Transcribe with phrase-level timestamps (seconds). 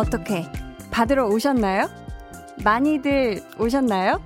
[0.00, 0.50] 어떻게
[0.90, 1.88] 받으러 오셨나요?
[2.64, 4.20] 많이들 오셨나요?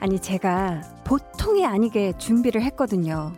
[0.00, 3.32] 아니, 제가 보통이 아니게 준비를 했거든요.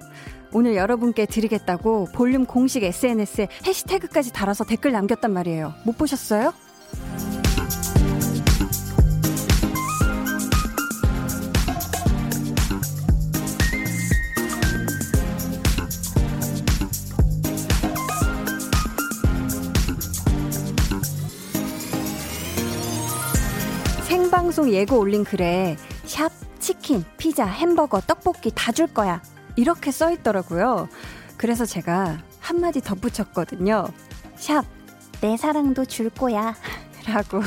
[0.55, 5.75] 오늘 여러분께 드리겠다고 볼륨 공식 SNS에 해시태그까지 달아서 댓글 남겼단 말이에요.
[5.85, 6.53] 못 보셨어요?
[24.63, 26.31] 방송 예고 올린 글에 샵
[26.61, 29.21] 치킨, 피자, 햄버거, 떡볶이 다 줄 거야.
[29.57, 30.89] 이렇게 써 있더라고요.
[31.37, 33.89] 그래서 제가 한마디 덧붙였거든요.
[34.37, 34.65] 샵,
[35.21, 36.55] 내 사랑도 줄 거야.
[37.09, 37.41] 라고.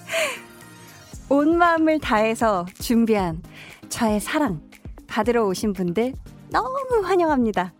[1.28, 3.42] 온 마음을 다해서 준비한
[3.90, 4.62] 저의 사랑
[5.06, 6.14] 받으러 오신 분들
[6.48, 7.74] 너무 환영합니다.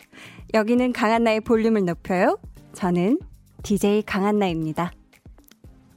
[0.52, 2.38] 여기는 강한나의 볼륨을 높여요.
[2.74, 3.18] 저는
[3.62, 4.92] DJ 강한나입니다.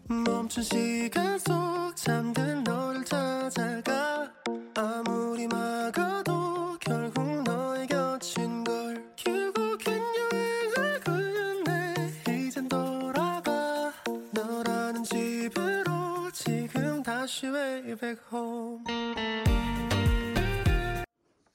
[0.07, 4.29] 멈춘 시간 속 잠든 너를 찾아가
[4.75, 11.93] 아무리 막아도 결국 너의 곁인 걸 결국엔 여행을 끝내
[12.37, 13.93] 이젠 돌아가
[14.33, 18.83] 너라는 집으로 지금 다시 way back home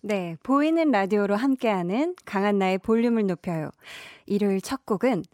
[0.01, 3.71] 네, 보이는 라디오로 함께하는 강한나의 볼륨을 높여요.
[4.25, 5.25] 일요일 첫 곡은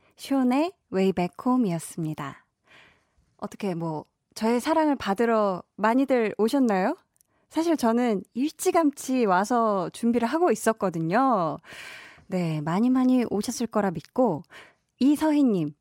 [0.92, 2.43] Way Back Home이었습니다.
[3.44, 6.96] 어떻게 뭐 저의 사랑을 받으러 많이들 오셨나요?
[7.50, 11.58] 사실 저는 일찌감치 와서 준비를 하고 있었거든요.
[12.26, 14.42] 네, 많이 많이 오셨을 거라 믿고,
[14.98, 15.74] 이서희님,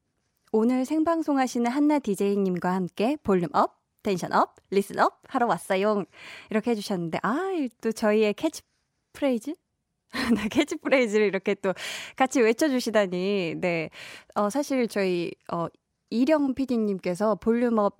[0.52, 6.04] 오늘 생방송 하시는 한나 DJ님과 함께 volume up, tension up, listen up 하러 왔어요.
[6.52, 7.40] 이렇게 해주셨는데, 아,
[7.82, 9.56] 또 저희의 캐치프레이즈?
[10.36, 11.74] 네, 캐치프레이즈를 이렇게 또
[12.16, 13.90] 같이 외쳐주시다니, 네.
[14.36, 15.68] 어, 사실 저희, 어,
[16.14, 17.98] 이령 PD님께서 volume up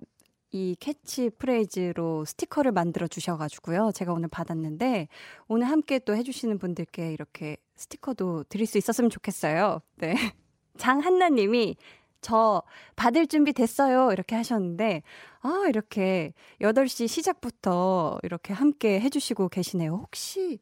[0.52, 3.90] 이 캐치 프레이즈로 스티커를 만들어 주셔가지고요.
[3.92, 5.08] 제가 오늘 받았는데,
[5.48, 9.80] 오늘 함께 또 해주시는 분들께 이렇게 스티커도 드릴 수 있었으면 좋겠어요.
[9.96, 10.14] 네.
[10.78, 11.74] 장한나 님이
[12.20, 12.62] 저
[12.94, 14.12] 받을 준비 됐어요.
[14.12, 15.02] 이렇게 하셨는데,
[15.40, 19.92] 아, 이렇게 8시 시작부터 이렇게 함께 해주시고 계시네요.
[19.92, 20.60] 혹시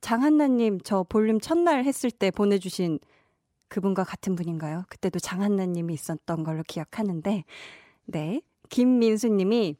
[0.00, 2.98] 장한나님 저 볼륨 첫날 했을 때 보내주신
[3.68, 4.84] 그분과 같은 분인가요?
[4.88, 7.44] 그때도 장한나 님이 있었던 걸로 기억하는데,
[8.06, 8.40] 네.
[8.70, 9.76] 김민수 님이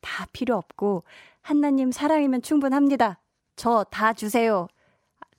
[0.00, 1.04] 다 필요 없고
[1.42, 3.20] 한나님 사랑이면 충분합니다.
[3.56, 4.66] 저 다 주세요.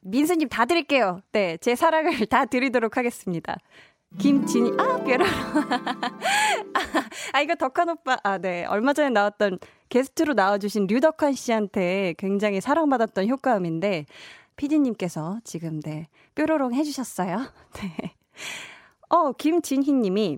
[0.01, 1.21] 민수님 다 드릴게요.
[1.31, 3.57] 네, 제 사랑을 다 드리도록 하겠습니다.
[4.19, 5.25] 김진이, 아, 뾰로로.
[7.33, 8.65] 아, 이거 덕한 오빠, 아, 네.
[8.65, 14.05] 얼마 전에 나왔던 게스트로 나와주신 류덕환 씨한테 굉장히 사랑받았던 효과음인데,
[14.61, 17.51] 피디님께서 지금, 네, 뾰로롱 해주셨어요.
[17.81, 18.15] 네.
[19.09, 20.37] 어, 김진희 님이,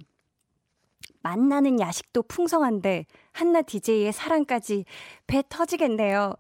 [1.22, 4.86] 만나는 야식도 풍성한데 한나 DJ의 사랑까지
[5.28, 6.36] 배 터지겠네요.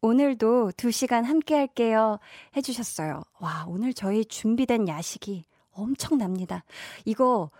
[0.00, 2.18] 오늘도 2시간 함께 할게요.
[2.56, 3.22] 해주셨어요.
[3.40, 6.64] 와, 오늘 저희 준비된 야식이 엄청납니다.
[7.04, 7.50] 이거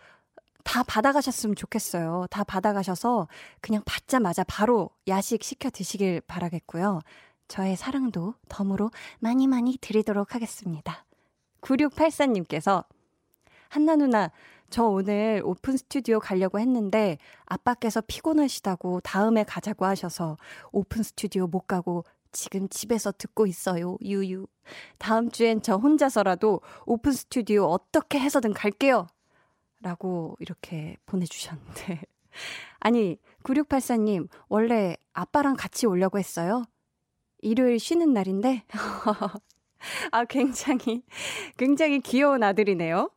[0.64, 2.26] 다 받아가셨으면 좋겠어요.
[2.30, 3.28] 다 받아가셔서
[3.60, 7.00] 그냥 받자마자 바로 야식 시켜 드시길 바라겠고요.
[7.48, 11.04] 저의 사랑도 덤으로 많이 많이 드리도록 하겠습니다.
[11.62, 12.84] 9684님께서
[13.68, 14.30] 한나 누나,
[14.70, 20.36] 저 오늘 오픈 스튜디오 가려고 했는데 아빠께서 피곤하시다고 다음에 가자고 하셔서
[20.72, 23.96] 오픈 스튜디오 못 가고 지금 집에서 듣고 있어요.
[24.02, 24.46] 유유.
[24.98, 29.06] 다음 주엔 저 혼자서라도 오픈 스튜디오 어떻게 해서든 갈게요.
[29.80, 32.02] 라고 이렇게 보내주셨는데.
[32.80, 36.64] 아니, 9684님, 원래 아빠랑 같이 오려고 했어요?
[37.40, 38.64] 일요일 쉬는 날인데?
[40.12, 41.02] 아, 굉장히,
[41.56, 43.10] 굉장히 귀여운 아들이네요.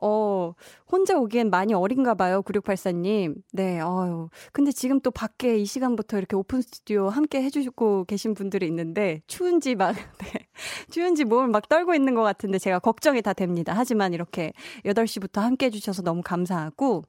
[0.00, 0.54] 어,
[0.90, 3.34] 혼자 오기엔 많이 어린가 봐요, 9684님.
[3.52, 8.66] 네, 어유 근데 지금 또 밖에 이 시간부터 이렇게 오픈 스튜디오 함께 해주시고 계신 분들이
[8.66, 10.46] 있는데, 추운지 막, 네.
[10.90, 13.72] 추운지 몸을 막 떨고 있는 것 같은데 제가 걱정이 다 됩니다.
[13.74, 14.52] 하지만 이렇게
[14.84, 17.02] 8시부터 함께 해주셔서 너무 감사하고,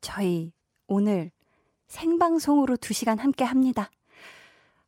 [0.00, 0.52] 저희
[0.86, 1.30] 오늘
[1.88, 3.90] 생방송으로 2시간 함께 합니다.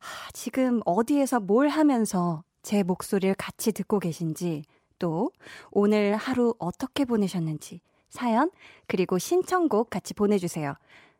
[0.07, 4.63] 하, 지금 어디에서 뭘 하면서 제 목소리를 같이 듣고 계신지,
[4.99, 5.31] 또
[5.71, 8.49] 오늘 하루 어떻게 보내셨는지 사연
[8.87, 10.75] 그리고 신청곡 같이 보내주세요.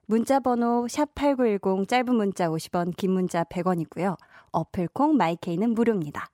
[0.06, 4.18] 문자 번호 샵8910 짧은 문자 50원 긴 문자 100원이고요.
[4.52, 6.30] 어플콩 마이케이는 무료입니다.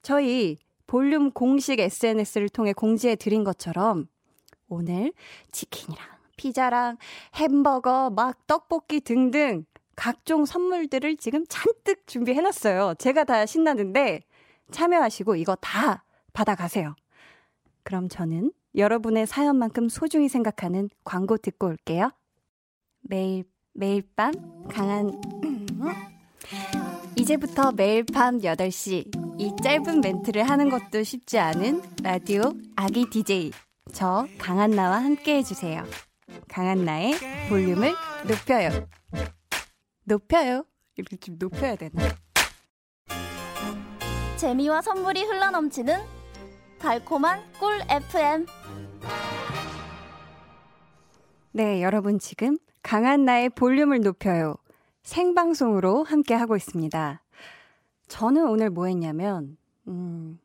[0.00, 4.06] 저희 볼륨 공식 SNS를 통해 공지해 드린 것처럼
[4.68, 5.12] 오늘
[5.50, 6.06] 치킨이랑
[6.36, 6.98] 피자랑
[7.34, 9.64] 햄버거 막 떡볶이 등등
[9.96, 12.94] 각종 선물들을 지금 잔뜩 준비해 놨어요.
[12.98, 14.22] 제가 다 신나는데
[14.70, 16.94] 참여하시고 이거 다 받아가세요.
[17.82, 22.10] 그럼 저는 여러분의 사연만큼 소중히 생각하는 광고 듣고 올게요.
[23.02, 24.32] 매일, 매일 밤
[24.68, 25.12] 강한,
[27.16, 33.52] 이제부터 매일 밤 8시, 이 짧은 멘트를 하는 것도 쉽지 않은 라디오 아기 DJ.
[33.92, 35.84] 저 강한나와 함께 해주세요.
[36.48, 37.14] 강한나의
[37.48, 37.92] 볼륨을
[38.26, 38.88] 높여요.
[40.04, 40.64] 높여요.
[40.96, 42.02] 이렇게 좀 높여야 되나?
[44.36, 46.00] 재미와 선물이 흘러넘치는
[46.78, 48.46] 달콤한 꿀 FM.
[51.52, 54.56] 네, 여러분 지금 강한 나의 볼륨을 높여요.
[55.02, 57.22] 생방송으로 함께 하고 있습니다.
[58.08, 59.56] 저는 오늘 뭐 했냐면,
[59.88, 60.38] 음,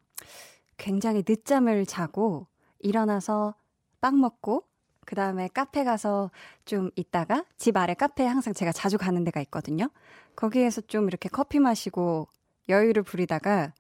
[0.78, 2.48] 굉장히 늦잠을 자고
[2.80, 3.56] 일어나서
[4.00, 4.69] 빵 먹고
[5.10, 6.30] 그 다음에 카페 가서
[6.66, 9.90] 좀 있다가 집 아래 카페에 항상 제가 자주 가는 데가 있거든요.
[10.36, 12.28] 거기에서 좀 이렇게 커피 마시고
[12.70, 13.74] 여유를 부리다가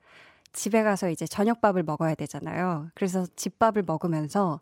[0.53, 2.89] 집에 가서 이제 저녁밥을 먹어야 되잖아요.
[2.95, 4.59] 그래서 집밥을 먹으면서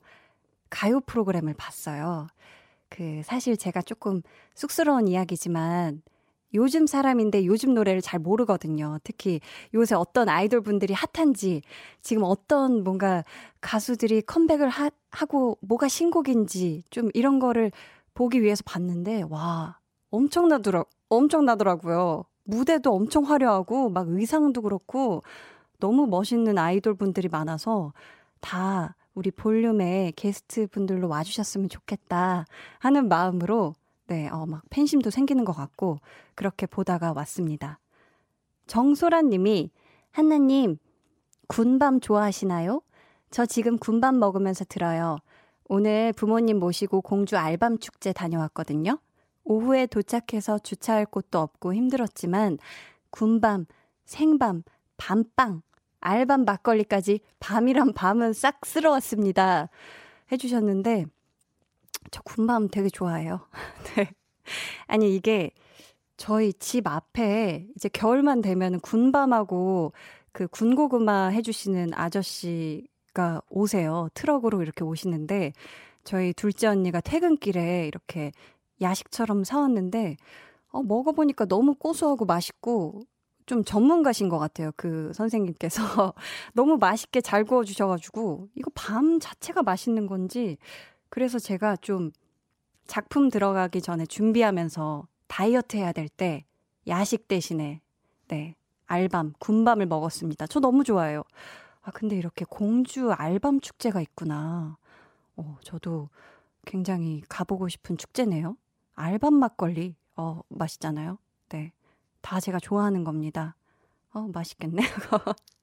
[0.70, 2.28] 가요 프로그램을 봤어요.
[2.90, 4.22] 그 사실 제가 조금
[4.54, 6.02] 쑥스러운 이야기지만
[6.54, 9.00] 요즘 사람인데 요즘 노래를 잘 모르거든요.
[9.04, 9.42] 특히
[9.74, 11.62] 요새 어떤 아이돌 분들이 핫한지,
[12.02, 13.24] 지금 어떤 뭔가
[13.62, 17.72] 가수들이 컴백을 하, 하고 뭐가 신곡인지 좀 이런 거를
[18.14, 19.78] 보기 위해서 봤는데, 와,
[20.10, 22.24] 엄청나더라, 엄청나더라고요.
[22.46, 25.24] 무대도 엄청 화려하고, 막 의상도 그렇고,
[25.80, 27.94] 너무 멋있는 아이돌 분들이 많아서
[28.40, 32.46] 다 우리 볼륨에 게스트 분들로 와주셨으면 좋겠다
[32.80, 33.74] 하는 마음으로
[34.08, 36.00] 네, 어, 막 팬심도 생기는 것 같고
[36.36, 37.80] 그렇게 보다가 왔습니다.
[38.66, 39.72] 정소란 님이
[40.12, 40.78] 한나님
[41.48, 42.82] 군밤 좋아하시나요?
[43.30, 45.18] 저 지금 군밤 먹으면서 들어요.
[45.70, 49.00] 오늘 부모님 모시고 공주 알밤 축제 다녀왔거든요.
[49.44, 52.58] 오후에 도착해서 주차할 곳도 없고 힘들었지만
[53.10, 53.66] 군밤,
[54.06, 54.64] 생밤,
[54.98, 55.62] 밤빵,
[56.00, 59.70] 알밤 막걸리까지 밤이란 밤은 싹 쓸어왔습니다.
[60.32, 61.06] 해주셨는데
[62.12, 63.42] 저 군밤 되게 좋아해요.
[63.96, 64.12] 네.
[64.88, 65.52] 아니, 이게
[66.18, 69.94] 저희 집 앞에 이제 겨울만 되면 군밤하고
[70.32, 74.10] 그 군고구마 해주시는 아저씨가 오세요.
[74.14, 75.54] 트럭으로 이렇게 오시는데
[76.04, 78.32] 저희 둘째 언니가 퇴근길에 이렇게
[78.82, 80.18] 야식처럼 사왔는데
[80.70, 83.02] 어, 먹어보니까 너무 고소하고 맛있고
[83.46, 84.72] 좀 전문가신 것 같아요.
[84.76, 86.14] 그 선생님께서
[86.54, 90.58] 너무 맛있게 잘 구워주셔가지고 이거 밤 자체가 맛있는 건지
[91.18, 92.12] 그래서 제가 좀
[92.86, 96.46] 작품 들어가기 전에 준비하면서 다이어트 해야 될 때
[96.88, 97.82] 야식 대신에
[98.28, 98.54] 네
[98.86, 100.46] 알밤 군밤을 먹었습니다.
[100.46, 101.24] 저 너무 좋아해요.
[101.82, 104.78] 아 근데 이렇게 공주 알밤 축제가 있구나.
[105.38, 106.10] 어 저도
[106.68, 108.56] 굉장히 가보고 싶은 축제네요.
[108.94, 111.18] 알밤 막걸리 어 맛있잖아요.
[111.50, 111.72] 네.
[112.22, 113.56] 다 제가 좋아하는 겁니다.
[114.12, 114.88] 어 맛있겠네요.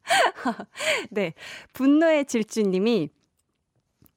[1.12, 1.33] 네.
[1.75, 3.11] 분노의 질주 님이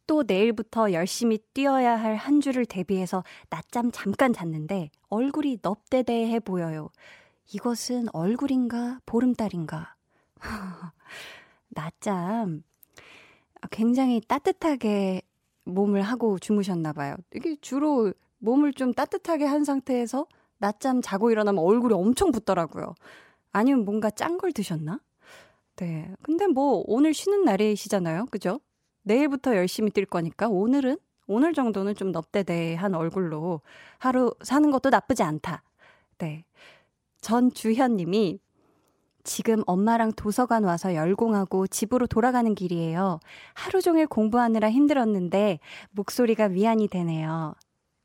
[0.08, 6.90] 또 내일부터 열심히 뛰어야 할 한 주를 대비해서 낮잠 잠깐 잤는데 얼굴이 넙대대해 보여요.
[7.54, 9.96] 이것은 얼굴인가 보름달인가?
[11.70, 12.64] 낮잠
[13.72, 15.22] 굉장히 따뜻하게
[15.66, 17.16] 몸을 하고 주무셨나 봐요.
[17.36, 20.26] 이게 주로 몸을 좀 따뜻하게 한 상태에서
[20.60, 22.96] 낮잠 자고 일어나면 얼굴이 엄청 붓더라고요.
[23.52, 25.00] 아니면 뭔가 짠 걸 드셨나?
[25.78, 26.12] 네.
[26.24, 28.28] 근데 뭐 오늘 쉬는 날이시잖아요.
[28.32, 28.60] 그죠?
[29.08, 30.98] 내일부터 열심히 뛸 거니까 오늘은
[31.28, 33.62] 오늘 정도는 좀 넙대대한 얼굴로
[33.98, 35.64] 하루 사는 것도 나쁘지 않다.
[36.20, 36.46] 네.
[37.22, 38.40] 전주현 님이
[39.24, 43.20] 지금 엄마랑 도서관 와서 열공하고 집으로 돌아가는 길이에요.
[43.54, 45.60] 하루 종일 공부하느라 힘들었는데
[45.92, 47.54] 목소리가 위안이 되네요.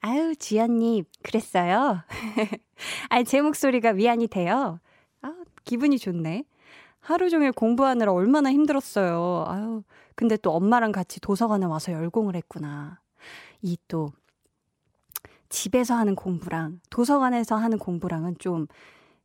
[0.00, 2.00] 아유, 주연님, 그랬어요?
[3.09, 4.80] 아니, 제 목소리가 위안이 돼요.
[5.21, 5.32] 아,
[5.64, 6.42] 기분이 좋네.
[7.02, 9.44] 하루 종일 공부하느라 얼마나 힘들었어요.
[9.49, 9.82] 아유,
[10.14, 13.00] 근데 또 엄마랑 같이 도서관에 와서 열공을 했구나.
[13.61, 14.12] 이 또,
[15.49, 18.66] 집에서 하는 공부랑 도서관에서 하는 공부랑은 좀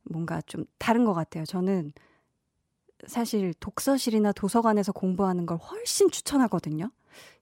[0.02, 1.44] 뭔가 좀 다른 것 같아요.
[1.44, 1.92] 저는
[3.06, 6.90] 사실 독서실이나 도서관에서 공부하는 걸 훨씬 추천하거든요.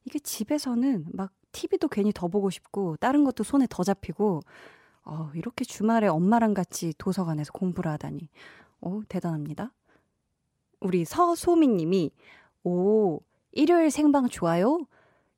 [0.05, 4.43] 이게 집에서는 막 TV도 괜히 더 보고 싶고 다른 것도 손에 더 잡히고
[5.05, 8.29] 어, 이렇게 주말에 엄마랑 같이 도서관에서 공부를 하다니.
[8.83, 9.73] 어, 대단합니다.
[10.81, 12.11] 우리 서소민 님이
[12.65, 13.21] 오,
[13.53, 14.87] 일요일 생방 좋아요?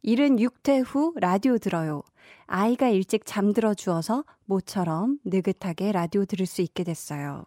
[0.02, 2.02] 일은 6회 후 라디오 들어요.
[2.46, 7.44] 아이가 일찍 잠들어 주어서 모처럼 느긋하게 라디오 들을 수 있게 됐어요.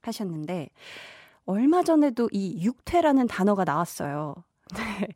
[0.00, 0.70] 하셨는데,
[1.44, 4.34] 얼마 전에도 이 육퇴라는 단어가 나왔어요.
[4.74, 5.08] 네.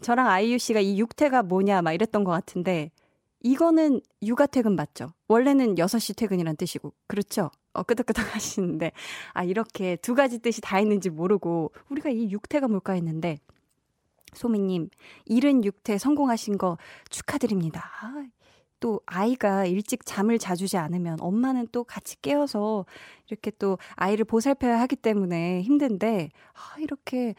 [0.00, 2.90] 저랑 아이유 씨가 이 육퇴가 뭐냐 막 이랬던 것 같은데,
[3.40, 5.12] 이거는 육아 퇴근 맞죠?
[5.28, 7.50] 원래는 6시 퇴근이란 뜻이고, 그렇죠?
[7.72, 8.92] 어, 끄덕끄덕 하시는데,
[9.32, 13.38] 아, 이렇게 두 가지 뜻이 다 있는지 모르고, 우리가 이 육퇴가 뭘까 했는데,
[14.34, 14.88] 소미님,
[15.28, 16.78] 76회 성공하신 거
[17.10, 17.90] 축하드립니다.
[18.80, 22.84] 또 아이가 일찍 잠을 자주지 않으면 엄마는 또 같이 깨어서
[23.28, 27.34] 이렇게 또 아이를 보살펴야 하기 때문에 힘든데, 아, 이렇게,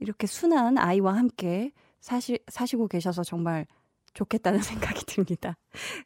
[0.00, 3.66] 이렇게 순한 아이와 함께 사시, 사시고 계셔서 정말
[4.14, 5.56] 좋겠다는 생각이 듭니다.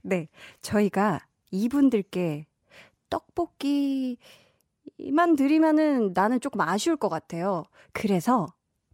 [0.03, 0.29] 네.
[0.61, 1.21] 저희가
[1.51, 2.47] 이분들께
[3.13, 4.17] 떡볶이만
[5.37, 7.65] 드리면은 나는 조금 아쉬울 것 같아요.
[7.93, 8.47] 그래서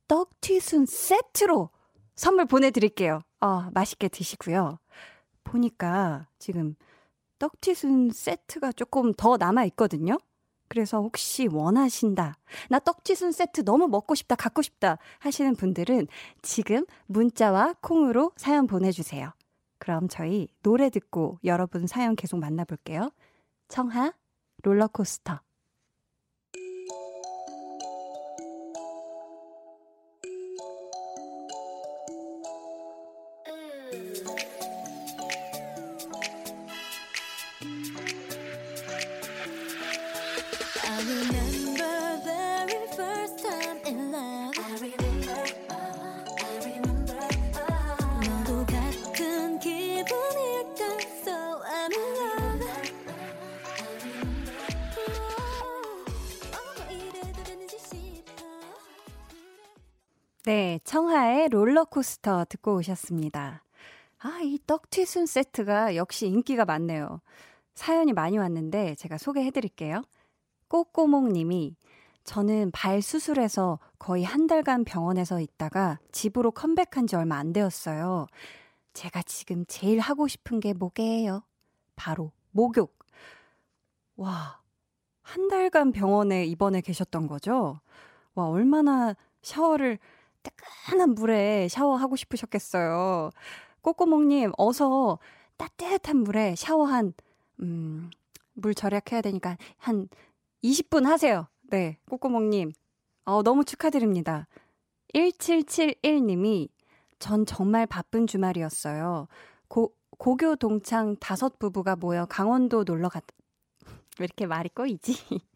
[0.08, 1.70] 떡튀순 세트로
[2.16, 3.20] 선물 보내드릴게요.
[3.40, 4.78] 어, 맛있게 드시고요.
[5.44, 6.74] 보니까 지금
[7.38, 10.18] 떡튀순 세트가 조금 더 남아있거든요.
[10.66, 12.36] 그래서 혹시 원하신다.
[12.68, 16.08] 나 떡튀순 세트 너무 먹고 싶다, 갖고 싶다 하시는 분들은
[16.42, 19.32] 지금 문자와 콩으로 사연 보내주세요.
[19.78, 23.10] 그럼 저희 노래 듣고 여러분 사연 계속 만나볼게요.
[23.68, 24.12] 청하
[24.64, 25.40] 롤러코스터
[62.28, 63.64] 롤러코스터 듣고 오셨습니다.
[64.18, 67.20] 아, 이 떡튀순 세트가 역시 인기가 많네요.
[67.74, 70.02] 사연이 많이 왔는데 제가 소개해 드릴게요.
[70.68, 71.74] 꼬꼬몽 님이
[72.24, 78.26] 저는 발 수술해서 거의 한 달간 병원에서 있다가 집으로 컴백한 지 얼마 안 되었어요.
[78.92, 81.42] 제가 지금 제일 하고 싶은 게 뭐게요?
[81.96, 82.98] 바로 목욕.
[84.16, 84.60] 와,
[85.22, 87.80] 한 달간 병원에 입원해 계셨던 거죠?
[88.34, 89.98] 와, 얼마나 샤워를
[90.42, 93.30] 따끈한 물에 샤워하고 싶으셨겠어요.
[93.82, 95.18] 꼬꼬몽님, 어서
[95.56, 97.12] 따뜻한 물에 샤워 한,
[97.60, 98.10] 음,
[98.54, 100.08] 물 절약해야 되니까 한
[100.62, 101.48] 20분 하세요.
[101.70, 102.72] 네, 꼬꼬몽님.
[103.24, 104.46] 어, 너무 축하드립니다.
[105.14, 106.68] 1771님이
[107.18, 109.28] 전 정말 바쁜 주말이었어요.
[109.68, 113.24] 고, 고교 동창 다섯 부부가 모여 강원도 놀러 갔,
[114.18, 115.12] 왜 이렇게 말이 꼬이지?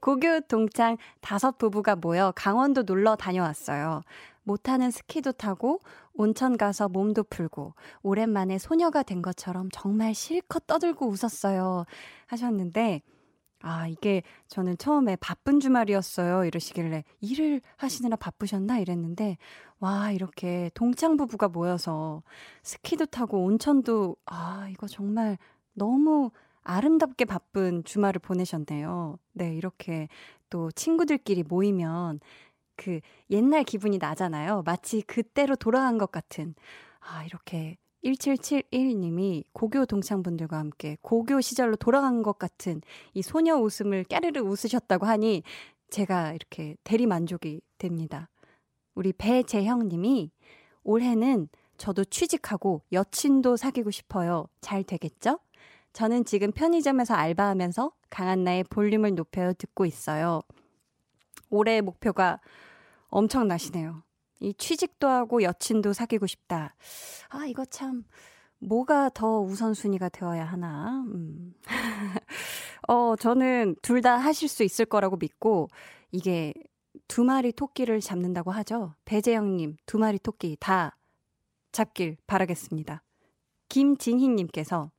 [0.00, 4.02] 고교 동창 다섯 부부가 모여 강원도 놀러 다녀왔어요.
[4.42, 5.80] 못하는 스키도 타고
[6.14, 11.84] 온천 가서 몸도 풀고 오랜만에 소녀가 된 것처럼 정말 실컷 떠들고 웃었어요.
[12.26, 13.02] 하셨는데
[13.62, 16.46] 아, 이게 저는 처음에 바쁜 주말이었어요.
[16.46, 19.36] 이러시길래 일을 하시느라 바쁘셨나 이랬는데
[19.80, 22.22] 와, 이렇게 동창 부부가 모여서
[22.62, 25.36] 스키도 타고 온천도 아, 이거 정말
[25.74, 26.30] 너무
[26.62, 29.18] 아름답게 바쁜 주말을 보내셨네요.
[29.32, 30.08] 네, 이렇게
[30.50, 32.20] 또 친구들끼리 모이면
[32.76, 33.00] 그
[33.30, 34.62] 옛날 기분이 나잖아요.
[34.64, 36.54] 마치 그때로 돌아간 것 같은.
[37.00, 42.80] 아, 이렇게 1771님이 고교 동창분들과 함께 고교 시절로 돌아간 것 같은
[43.12, 45.42] 이 소녀 웃음을 깨르르 웃으셨다고 하니
[45.90, 48.28] 제가 이렇게 대리 만족이 됩니다.
[48.94, 50.30] 우리 배재형 님이
[50.82, 54.46] 올해는 저도 취직하고 여친도 사귀고 싶어요.
[54.60, 55.38] 잘 되겠죠?
[55.92, 60.42] 저는 지금 편의점에서 알바하면서 강한나의 볼륨을 높여 듣고 있어요.
[61.50, 62.40] 올해의 목표가
[63.08, 64.02] 엄청나시네요.
[64.40, 66.74] 이 취직도 하고 여친도 사귀고 싶다.
[67.28, 68.04] 아, 이거 참,
[68.60, 71.02] 뭐가 더 우선순위가 되어야 하나.
[71.12, 71.54] 음.
[72.88, 75.68] 어, 저는 둘 다 하실 수 있을 거라고 믿고,
[76.12, 76.54] 이게
[77.08, 78.94] 두 마리 토끼를 잡는다고 하죠.
[79.04, 80.96] 배재영님, 두 마리 토끼 다
[81.72, 83.02] 잡길 바라겠습니다.
[83.68, 84.90] 김진희님께서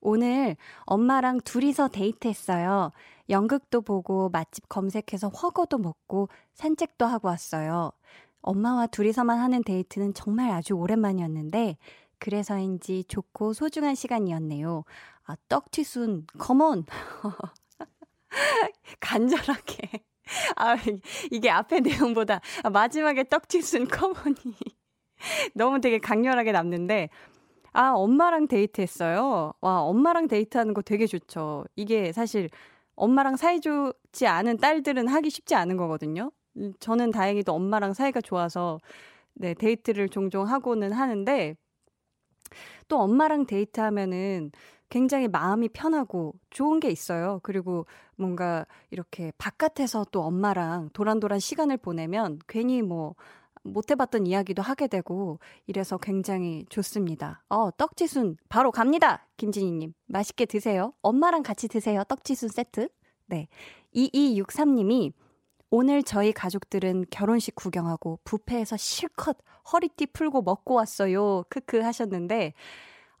[0.00, 2.92] 오늘 엄마랑 둘이서 데이트했어요.
[3.30, 7.92] 연극도 보고 맛집 검색해서 허거도 먹고 산책도 하고 왔어요.
[8.40, 11.76] 엄마와 둘이서만 하는 데이트는 정말 아주 오랜만이었는데
[12.18, 14.84] 그래서인지 좋고 소중한 시간이었네요.
[15.24, 16.84] 아, 떡튀순, 컴온!
[19.00, 20.04] 간절하게.
[20.56, 20.76] 아,
[21.30, 22.40] 이게 앞에 내용보다
[22.70, 24.56] 마지막에 떡튀순 come on이
[25.54, 27.08] 너무 되게 강렬하게 남는데
[27.78, 29.52] 아, 엄마랑 데이트했어요.
[29.60, 31.64] 와, 엄마랑 데이트하는 거 되게 좋죠.
[31.76, 32.50] 이게 사실
[32.96, 36.32] 엄마랑 사이좋지 않은 딸들은 하기 쉽지 않은 거거든요.
[36.56, 38.80] 음, 저는 다행히도 엄마랑 사이가 좋아서
[39.34, 41.54] 네, 데이트를 종종 하고는 하는데
[42.88, 44.50] 또 엄마랑 데이트하면은
[44.90, 47.40] 굉장히 마음이 편하고 좋은 게 있어요.
[47.42, 53.14] 그리고 뭔가 이렇게 바깥에서 또 엄마랑 도란도란 시간을 보내면 괜히 뭐
[53.62, 57.42] 못 해봤던 이야기도 하게 되고 이래서 굉장히 좋습니다.
[57.48, 59.26] 어, 떡지순 바로 갑니다.
[59.36, 59.94] 김진희님.
[60.06, 60.92] 맛있게 드세요.
[61.02, 62.04] 엄마랑 같이 드세요.
[62.04, 62.88] 떡지순 세트.
[63.26, 63.48] 네.
[63.94, 65.12] 2263님이
[65.70, 69.36] 오늘 저희 가족들은 결혼식 구경하고 부페에서 실컷
[69.70, 71.44] 허리띠 풀고 먹고 왔어요.
[71.50, 72.54] 크크 하셨는데,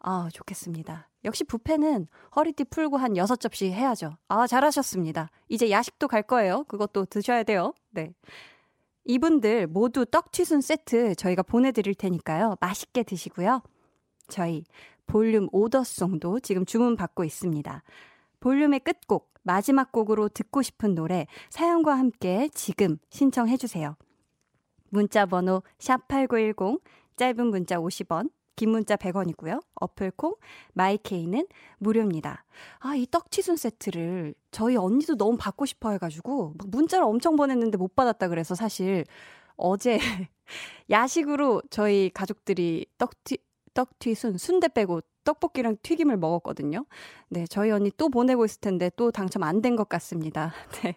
[0.00, 1.10] 아, 좋겠습니다.
[1.24, 4.16] 역시 부페는 허리띠 풀고 한 6접시 해야죠.
[4.28, 5.30] 아, 잘하셨습니다.
[5.48, 6.64] 이제 야식도 갈 거예요.
[6.64, 7.74] 그것도 드셔야 돼요.
[7.90, 8.12] 네.
[9.04, 12.56] 이분들 모두 떡튀순 세트 저희가 보내드릴 테니까요.
[12.60, 13.62] 맛있게 드시고요.
[14.28, 14.64] 저희
[15.06, 17.82] 볼륨 오더송도 지금 주문 받고 있습니다.
[18.40, 23.96] 볼륨의 끝곡, 마지막 곡으로 듣고 싶은 노래 사연과 함께 지금 신청해 주세요.
[24.90, 26.80] 문자 번호 샵8910
[27.16, 29.62] 짧은 문자 50원, 긴 문자 100원이고요.
[29.76, 30.34] 어플 콩
[30.74, 31.46] 마이케이는
[31.78, 32.44] 무료입니다.
[32.80, 37.78] 아, 이 떡치순 세트를 저희 언니도 너무 받고 싶어 해 가지고 막 문자를 엄청 보냈는데
[37.78, 39.04] 못 받았다 그래서 사실
[39.56, 39.98] 어제
[40.90, 43.38] 야식으로 저희 가족들이 떡튀
[43.74, 46.86] 떡튀순 순대 빼고 떡볶이랑 튀김을 먹었거든요.
[47.28, 50.52] 네, 저희 언니 또 보내고 있을 텐데 또 당첨 안 된 것 같습니다.
[50.82, 50.96] 네.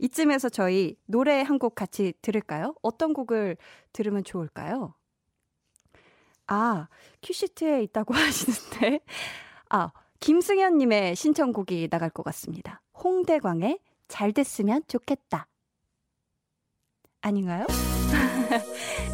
[0.00, 2.74] 이쯤에서 저희 노래 한 곡 같이 들을까요?
[2.82, 3.56] 어떤 곡을
[3.92, 4.94] 들으면 좋을까요?
[6.46, 6.88] 아,
[7.22, 9.00] 큐시트에 있다고 하시는데.
[9.70, 12.80] 아, 김승현님의 신청곡이 나갈 것 같습니다.
[13.02, 15.48] 홍대광의 잘 됐으면 좋겠다.
[17.22, 17.66] 아닌가요?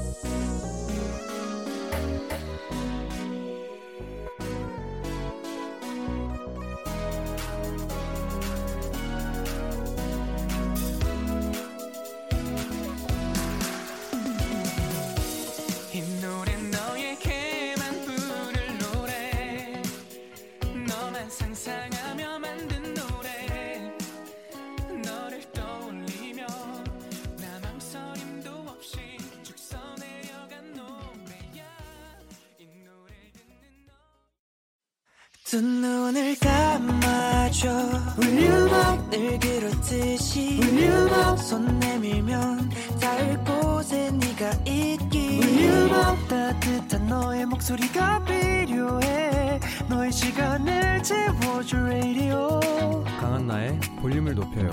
[35.49, 37.71] 두 눈을 감아줘.
[38.19, 42.71] 울륨업 늘 그렇듯이 울륨업 손 내밀면
[43.01, 45.41] 닿을 곳에 네가 있기.
[45.43, 49.61] 울륨업 따뜻한 너의 목소리가 필요해.
[49.89, 52.61] 너의 시간을 채워줄 radio.
[53.19, 54.71] 강한나의 볼륨을 높여요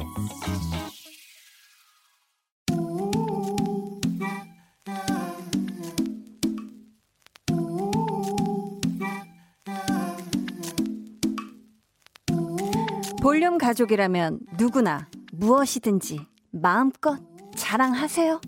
[13.36, 16.22] 볼륨 가족이라면 누구나 무엇이든지
[16.52, 17.20] 마음껏
[17.54, 18.40] 자랑하세요.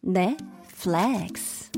[0.00, 0.36] 네,
[0.78, 1.70] flex.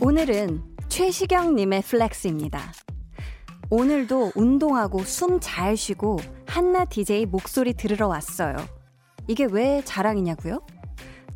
[0.00, 2.72] 오늘은 최시경님의 flex입니다.
[3.68, 8.56] 오늘도 운동하고 숨 잘 쉬고 한나 DJ 목소리 들으러 왔어요.
[9.28, 10.64] 이게 왜 자랑이냐고요?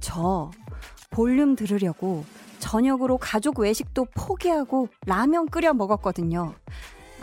[0.01, 0.51] 저
[1.11, 2.25] 볼륨 들으려고
[2.59, 6.55] 저녁으로 가족 외식도 포기하고 라면 끓여 먹었거든요.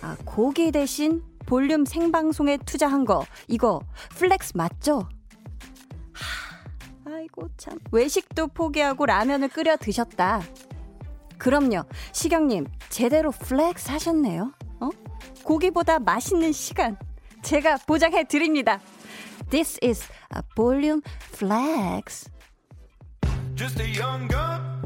[0.01, 3.81] 아, 고기 대신 볼륨 생방송에 투자한 거, 이거
[4.17, 5.07] flex 맞죠?
[6.13, 7.77] 하, 아이고, 참.
[7.91, 10.41] 외식도 포기하고 라면을 끓여 드셨다.
[11.37, 11.83] 그럼요.
[12.11, 14.53] 시경님, 제대로 flex 하셨네요.
[14.79, 14.89] 어?
[15.43, 16.97] 고기보다 맛있는 시간.
[17.43, 18.79] 제가 보장해 드립니다.
[19.49, 21.01] This is a volume
[21.33, 22.29] flex.
[23.55, 24.74] Just a young gun.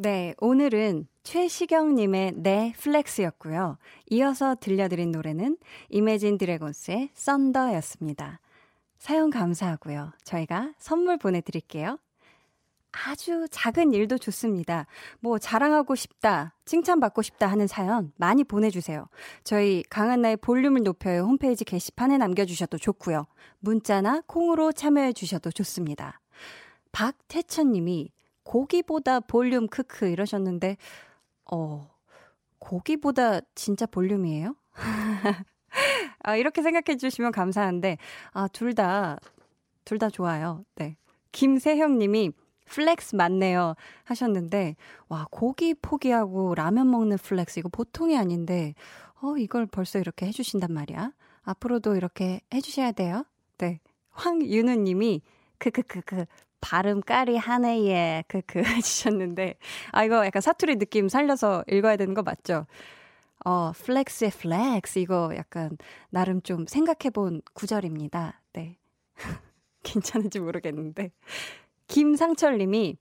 [0.00, 3.78] 네, 오늘은 최시경님의 네 flex였고요.
[4.10, 5.56] 이어서 들려드린 노래는
[5.88, 8.38] Imagine Dragons의 Thunder였습니다.
[8.98, 10.12] 사연 감사하고요.
[10.22, 11.98] 저희가 선물 보내드릴게요.
[12.92, 14.86] 아주 작은 일도 좋습니다.
[15.18, 19.08] 뭐 자랑하고 싶다, 칭찬받고 싶다 하는 사연 많이 보내주세요.
[19.42, 23.26] 저희 강한나의 볼륨을 높여요 홈페이지 게시판에 남겨주셔도 좋고요.
[23.58, 26.20] 문자나 콩으로 참여해 주셔도 좋습니다.
[26.92, 28.12] 박태천님이
[28.48, 30.78] 고기보다 볼륨 크크 이러셨는데,
[31.52, 31.86] 어,
[32.58, 34.56] 고기보다 진짜 볼륨이에요?
[36.24, 37.98] 아, 이렇게 생각해 주시면 감사한데,
[38.32, 39.18] 아, 둘 다,
[39.84, 40.64] 둘 다 좋아요.
[40.76, 40.96] 네.
[41.32, 42.30] 김세형 님이
[42.66, 44.76] flex 맞네요 하셨는데,
[45.10, 48.74] 와, 고기 포기하고 라면 먹는 flex, 이거 보통이 아닌데,
[49.20, 51.12] 어, 이걸 벌써 이렇게 해 주신단 말이야.
[51.42, 53.24] 앞으로도 이렇게 해 주셔야 돼요.
[53.58, 53.80] 네.
[54.12, 55.20] 황윤우 님이,
[55.58, 56.24] 크크크크,
[56.60, 58.24] 발음 까리하네, 예.
[58.28, 59.56] 그, 그, 해주셨는데.
[59.92, 62.66] 아, 이거 약간 사투리 느낌 살려서 읽어야 되는 거 맞죠?
[63.44, 64.98] 어, flex의 flex.
[64.98, 65.76] 이거 약간,
[66.10, 68.40] 나름 좀 생각해 본 구절입니다.
[68.52, 68.78] 네.
[69.82, 71.12] 괜찮은지 모르겠는데.
[71.86, 72.96] 김상철 님이,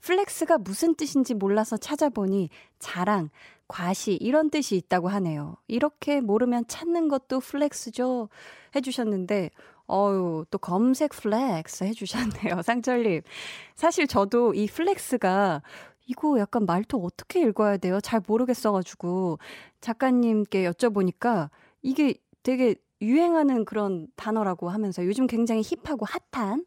[0.00, 3.30] flex가 무슨 뜻인지 몰라서 찾아보니 자랑,
[3.68, 5.56] 과시 이런 뜻이 있다고 하네요.
[5.66, 8.28] 이렇게 모르면 찾는 것도 flex죠.
[8.74, 9.50] 해주셨는데
[9.90, 12.62] 어유 또 검색 flex 해주셨네요.
[12.64, 13.22] 상철님.
[13.74, 15.62] 사실 저도 이 flex가
[16.06, 18.00] 이거 약간 말투 어떻게 읽어야 돼요?
[18.00, 19.38] 잘 모르겠어가지고
[19.80, 21.50] 작가님께 여쭤보니까
[21.82, 26.64] 이게 되게 유행하는 그런 단어라고 하면서 요즘 굉장히 hip하고 hot한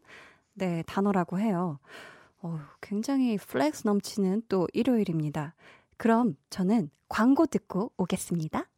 [0.54, 1.78] 네, 단어라고 해요.
[2.42, 5.54] 어, 굉장히 flex 넘치는 또 일요일입니다.
[5.96, 8.68] 그럼 저는 광고 듣고 오겠습니다.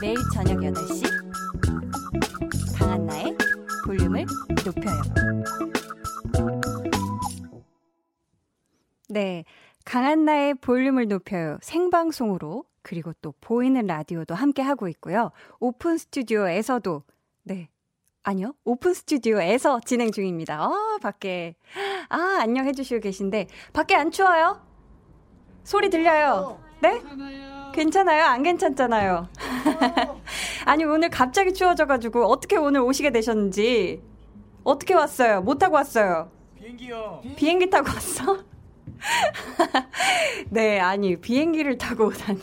[0.00, 1.02] 매일 저녁 8시
[2.78, 3.36] 강한나의
[3.84, 4.26] 볼륨을
[4.64, 5.02] 높여요.
[9.08, 9.44] 네.
[9.84, 11.58] 강한나의 볼륨을 높여요.
[11.62, 15.32] 생방송으로 그리고 또 보이는 라디오도 함께 하고 있고요.
[15.58, 17.02] 오픈 스튜디오에서도
[17.42, 17.68] 네.
[18.22, 18.54] 아니요.
[18.64, 20.64] 오픈 스튜디오에서 진행 중입니다.
[20.64, 21.56] 어, 밖에.
[22.08, 24.60] 아, 안녕 해주시고 계신데, 밖에 안 추워요?
[25.64, 26.60] 소리 들려요?
[26.82, 27.00] 네?
[27.78, 28.24] 괜찮아요?
[28.24, 29.28] 안 괜찮잖아요.
[30.66, 34.02] 아니, 오늘 갑자기 추워져가지고, 어떻게 오늘 오시게 되셨는지,
[34.64, 35.42] 어떻게 왔어요?
[35.42, 36.28] 못 타고 왔어요?
[36.56, 37.22] 비행기요.
[37.36, 38.38] 비행기 타고 왔어?
[40.50, 42.40] 네, 아니, 비행기를 타고 오다니.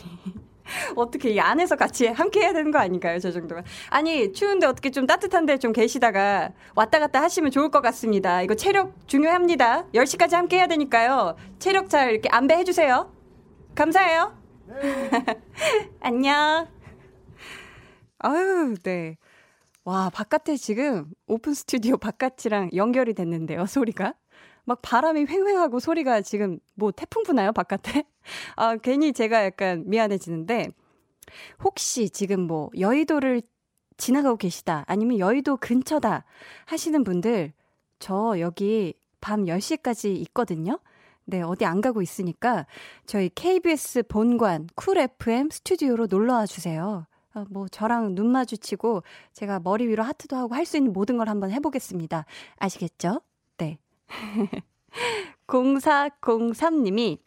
[0.96, 3.18] 어떻게 이 안에서 같이 함께 해야 되는 거 아닌가요?
[3.18, 3.62] 저 정도가.
[3.90, 8.40] 아니, 추운데 어떻게 좀 따뜻한데 좀 계시다가 왔다 갔다 하시면 좋을 것 같습니다.
[8.40, 9.84] 이거 체력 중요합니다.
[9.92, 11.36] 10시까지 함께 해야 되니까요.
[11.58, 13.12] 체력 잘 이렇게 안배해 주세요.
[13.74, 14.35] 감사해요.
[14.66, 15.10] 네.
[16.00, 16.66] 안녕.
[18.18, 19.16] 아유, 네.
[19.84, 24.14] 와, 바깥에 지금 오픈 스튜디오 바깥이랑 연결이 됐는데요, 소리가.
[24.64, 28.04] 막 바람이 횡횡하고 소리가 지금 뭐 태풍 부나요, 바깥에?
[28.56, 30.70] 아, 괜히 제가 약간 미안해지는데,
[31.62, 33.42] 혹시 지금 뭐 여의도를
[33.96, 36.24] 지나가고 계시다, 아니면 여의도 근처다
[36.66, 37.52] 하시는 분들,
[38.00, 40.80] 저 여기 밤 10시까지 있거든요?
[41.26, 42.66] 네, 어디 안 가고 있으니까
[43.04, 47.06] 저희 KBS 본관 Cool FM 스튜디오로 놀러 와 주세요.
[47.34, 51.28] 어, 뭐 저랑 눈 마주치고 제가 머리 위로 하트도 하고 할 수 있는 모든 걸
[51.28, 52.24] 한번 해보겠습니다.
[52.58, 53.20] 아시겠죠?
[53.58, 53.78] 네.
[55.46, 57.18] 0403님이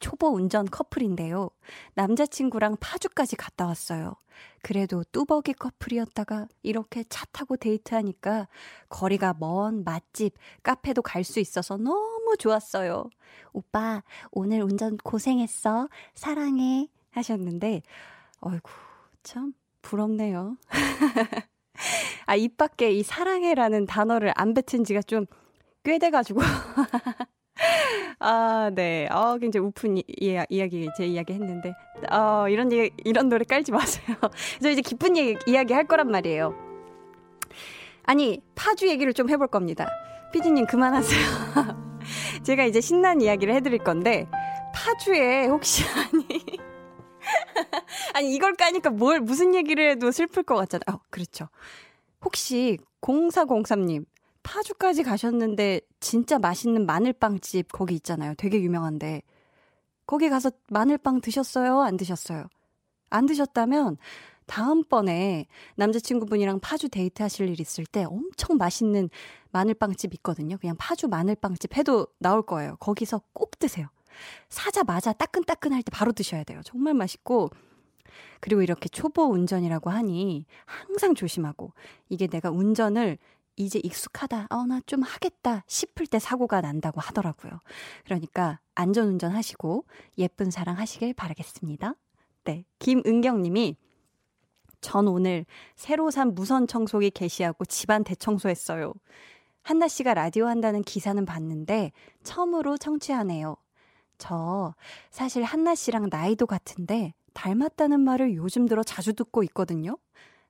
[0.00, 1.50] 초보 운전 커플인데요.
[1.94, 4.14] 남자친구랑 파주까지 갔다 왔어요.
[4.62, 8.48] 그래도 뚜벅이 커플이었다가 이렇게 차 타고 데이트하니까
[8.88, 13.08] 거리가 먼 맛집, 카페도 갈 수 있어서 너무 좋았어요.
[13.52, 14.02] 오빠,
[14.32, 15.88] 오늘 운전 고생했어.
[16.14, 16.88] 사랑해.
[17.10, 17.82] 하셨는데,
[18.40, 18.70] 어이구,
[19.22, 19.52] 참
[19.82, 20.56] 부럽네요.
[22.26, 25.26] 아, 입 밖에 이 사랑해라는 단어를 안 뱉은 지가 좀
[25.84, 26.40] 꽤 돼가지고.
[28.18, 29.06] 아, 네.
[29.10, 31.74] 어, 굉장히 우픈 이, 이, 이야기, 제 이야기 했는데.
[32.10, 32.70] 어, 이런,
[33.04, 34.16] 이런 노래 깔지 마세요.
[34.62, 36.54] 저 이제 기쁜 얘기, 이야기 할 거란 말이에요.
[38.04, 39.88] 아니, 파주 얘기를 좀 해볼 겁니다.
[40.32, 41.20] 피디님, 그만하세요.
[42.44, 44.26] 제가 이제 신난 이야기를 해드릴 건데,
[44.74, 46.42] 파주에 혹시, 아니.
[48.14, 50.96] 아니, 이걸 까니까 뭘, 무슨 얘기를 해도 슬플 것 같잖아요.
[50.96, 51.48] 어, 그렇죠.
[52.22, 54.04] 혹시 0403님,
[54.44, 58.34] 파주까지 가셨는데 진짜 맛있는 마늘빵집 거기 있잖아요.
[58.36, 59.22] 되게 유명한데.
[60.06, 61.80] 거기 가서 마늘빵 드셨어요?
[61.80, 62.46] 안 드셨어요?
[63.10, 63.96] 안 드셨다면
[64.46, 69.08] 다음번에 남자친구분이랑 파주 데이트 하실 일 있을 때 엄청 맛있는
[69.50, 70.58] 마늘빵집 있거든요.
[70.58, 72.76] 그냥 파주 마늘빵집 해도 나올 거예요.
[72.76, 73.88] 거기서 꼭 드세요.
[74.50, 76.60] 사자마자 따끈따끈할 때 바로 드셔야 돼요.
[76.64, 77.50] 정말 맛있고.
[78.40, 81.72] 그리고 이렇게 초보 운전이라고 하니 항상 조심하고
[82.10, 83.16] 이게 내가 운전을
[83.56, 87.60] 이제 익숙하다, 어, 나 좀 하겠다 싶을 때 사고가 난다고 하더라고요.
[88.04, 89.84] 그러니까 안전운전 하시고
[90.18, 91.94] 예쁜 사랑 하시길 바라겠습니다.
[92.44, 92.64] 네.
[92.78, 93.76] 김은경 님이
[94.80, 98.92] 전 오늘 새로 산 무선 청소기 개시하고 집안 대청소했어요.
[99.62, 103.56] 한나 씨가 라디오 한다는 기사는 봤는데 처음으로 청취하네요.
[104.18, 104.74] 저
[105.10, 109.96] 사실 한나 씨랑 나이도 같은데 닮았다는 말을 요즘 들어 자주 듣고 있거든요.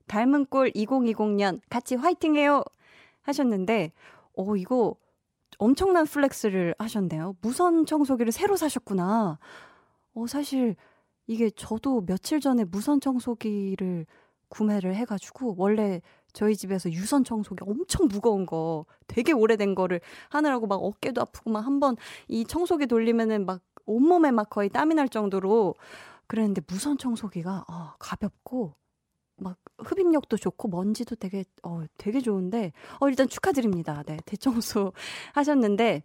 [0.07, 2.63] 닮은 꼴 2020년 같이 화이팅해요.
[3.25, 3.91] 하셨는데,
[4.37, 4.95] 어, 이거
[5.59, 7.35] 엄청난 flex를 하셨네요.
[7.41, 9.39] 무선 청소기를 새로 사셨구나.
[10.15, 10.75] 어, 사실
[11.27, 14.05] 이게 저도 며칠 전에 무선 청소기를
[14.49, 16.01] 구매를 해가지고, 원래
[16.33, 21.65] 저희 집에서 유선 청소기 엄청 무거운 거, 되게 오래된 거를 하느라고 막 어깨도 아프고 막
[21.65, 21.95] 한 번
[22.27, 25.75] 이 청소기 돌리면은 막 온몸에 막 거의 땀이 날 정도로
[26.27, 28.75] 그랬는데 무선 청소기가 어, 가볍고
[29.37, 34.03] 막 흡입력도 좋고 먼지도 되게 어 되게 좋은데 어 일단 축하드립니다.
[34.05, 34.17] 네.
[34.25, 34.93] 대청소
[35.33, 36.03] 하셨는데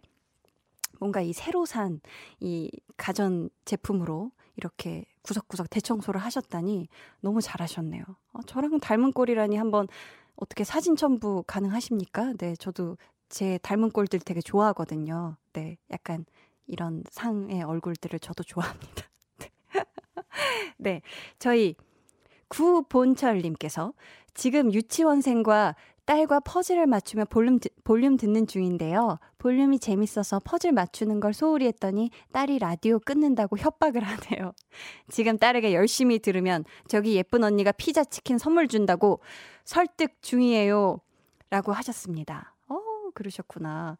[0.99, 1.99] 뭔가 이 새로 산
[2.39, 6.87] 이 가전 제품으로 이렇게 구석구석 대청소를 하셨다니
[7.21, 8.03] 너무 잘하셨네요.
[8.33, 9.87] 어, 저랑 닮은 꼴이라니 한번
[10.35, 12.33] 어떻게 사진 첨부 가능하십니까?
[12.37, 12.97] 네, 저도
[13.29, 15.37] 제 닮은 꼴들 되게 좋아하거든요.
[15.53, 16.25] 네, 약간
[16.67, 19.05] 이런 상의 얼굴들을 저도 좋아합니다.
[20.77, 21.01] 네,
[21.39, 21.75] 저희
[22.51, 23.93] 구본철님께서
[24.33, 29.19] 지금 유치원생과 딸과 퍼즐을 맞추며 볼륨, 볼륨 듣는 중인데요.
[29.37, 34.51] 볼륨이 재밌어서 퍼즐 맞추는 걸 소홀히 했더니 딸이 라디오 끊는다고 협박을 하네요.
[35.09, 39.21] 지금 딸에게 열심히 들으면 저기 예쁜 언니가 피자 치킨 선물 준다고
[39.63, 40.99] 설득 중이에요.
[41.49, 42.55] 라고 하셨습니다.
[42.67, 42.77] 어,
[43.13, 43.97] 그러셨구나.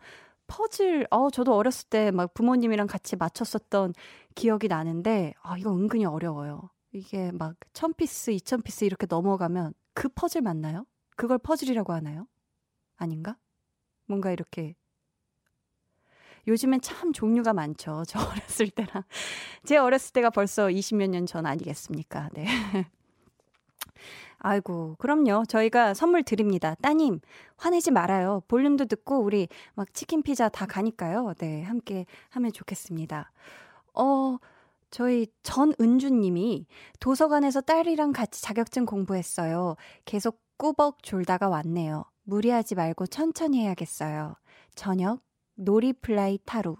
[0.48, 3.94] 퍼즐, 어, 저도 어렸을 때 막 부모님이랑 같이 맞췄었던
[4.36, 6.70] 기억이 나는데, 아, 이거 은근히 어려워요.
[6.91, 10.86] 이게 막 1000피스, 2000피스 이렇게 넘어가면 그 퍼즐 맞나요?
[11.15, 12.27] 그걸 퍼즐이라고 하나요?
[12.97, 13.38] 아닌가?
[14.06, 14.75] 뭔가 이렇게
[16.47, 18.04] 요즘엔 참 종류가 많죠.
[18.08, 19.04] 저 어렸을 때랑
[19.63, 22.30] 제 어렸을 때가 벌써 20몇 년 전 아니겠습니까?
[22.34, 22.47] 네.
[24.39, 25.45] 아이고, 그럼요.
[25.47, 26.75] 저희가 선물 드립니다.
[26.82, 27.19] 따님,
[27.58, 28.41] 화내지 말아요.
[28.47, 31.34] 볼륨도 듣고 우리 막 치킨 피자 다 가니까요.
[31.38, 33.32] 네, 함께 하면 좋겠습니다.
[33.93, 34.38] 어,
[34.91, 36.67] 저희 전은주님이
[36.99, 39.75] 도서관에서 딸이랑 같이 자격증 공부했어요.
[40.06, 42.04] 계속 꾸벅 졸다가 왔네요.
[42.23, 44.36] 무리하지 말고 천천히 해야겠어요.
[44.75, 45.21] 저녁
[45.56, 46.75] 놀이플라이 타루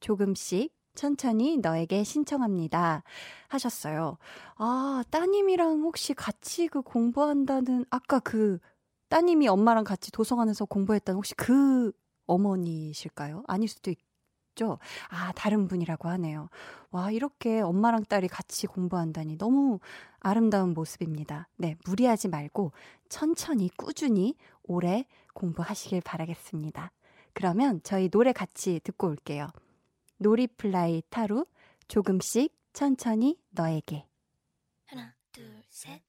[0.00, 3.02] 조금씩 천천히 너에게 신청합니다.
[3.48, 4.18] 하셨어요.
[4.56, 8.58] 아, 따님이랑 혹시 같이 그 공부한다는, 아까 그
[9.08, 11.92] 따님이 엄마랑 같이 도서관에서 공부했다는 혹시 그
[12.26, 13.44] 어머니실까요?
[13.46, 13.98] 아닐 수도 있,
[14.52, 14.78] 있죠?
[15.08, 16.48] 아, 다른 분이라고 하네요.
[16.90, 19.80] 와, 이렇게 엄마랑 딸이 같이 공부한다니 너무
[20.20, 21.48] 아름다운 모습입니다.
[21.56, 22.72] 네, 무리하지 말고
[23.08, 26.92] 천천히 꾸준히 오래 공부하시길 바라겠습니다.
[27.32, 29.48] 그러면 저희 노래 같이 듣고 올게요.
[30.18, 31.46] 놀이플라이 타루
[31.88, 34.06] 조금씩 천천히 너에게
[34.86, 36.02] 하나 둘 셋.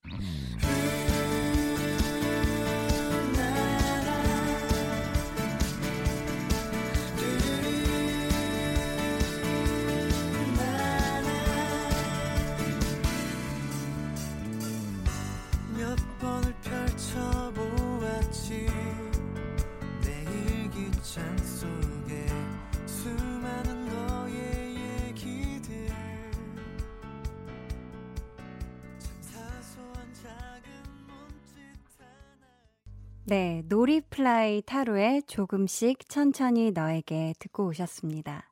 [33.26, 38.52] 네, 놀이플라이 타로에 조금씩 천천히 너에게 듣고 오셨습니다.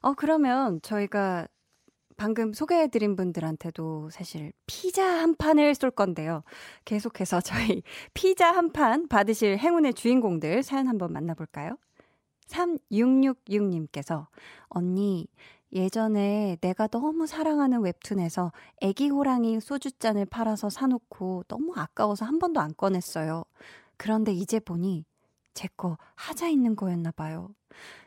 [0.00, 1.46] 어, 그러면 저희가
[2.16, 6.42] 방금 소개해드린 분들한테도 사실 피자 한 판을 쏠 건데요.
[6.84, 7.82] 계속해서 저희
[8.14, 11.76] 피자 한 판 받으실 행운의 주인공들 사연 한번 만나볼까요?
[12.48, 14.26] 3666님께서
[14.68, 15.28] 언니,
[15.72, 22.74] 예전에 내가 너무 사랑하는 웹툰에서 애기 호랑이 소주잔을 팔아서 사놓고 너무 아까워서 한 번도 안
[22.76, 23.44] 꺼냈어요.
[24.00, 25.04] 그런데 이제 보니
[25.52, 27.54] 제 거 하자 있는 거였나 봐요.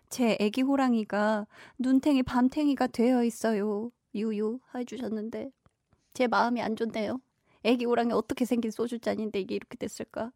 [0.10, 1.45] 제 애기 호랑이가
[1.77, 3.91] 눈탱이 밤탱이가 되어 있어요.
[4.15, 5.51] 유유 해주셨는데
[6.15, 7.19] 제 마음이 안 좋네요.
[7.63, 10.32] 애기 호랑이 어떻게 생긴 소주잔인데 이게 이렇게 됐을까?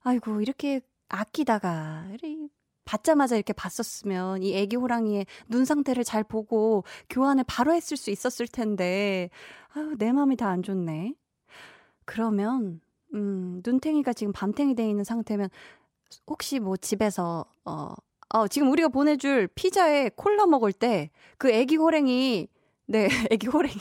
[0.00, 2.06] 아이고 이렇게 아끼다가
[2.86, 8.48] 받자마자 이렇게 봤었으면 이 애기 호랑이의 눈 상태를 잘 보고 교환을 바로 했을 수 있었을
[8.48, 9.28] 텐데
[9.74, 11.14] 아유 내 마음이 다 안 좋네.
[12.06, 12.80] 그러면
[13.14, 15.48] 음, 눈탱이가 지금 밤탱이 돼 있는 상태면
[16.26, 17.94] 혹시 뭐 집에서 어,
[18.30, 22.48] 어 지금 우리가 보내줄 피자에 콜라 먹을 때 그 애기 호랭이
[22.90, 23.76] 네, 애기 호랭이.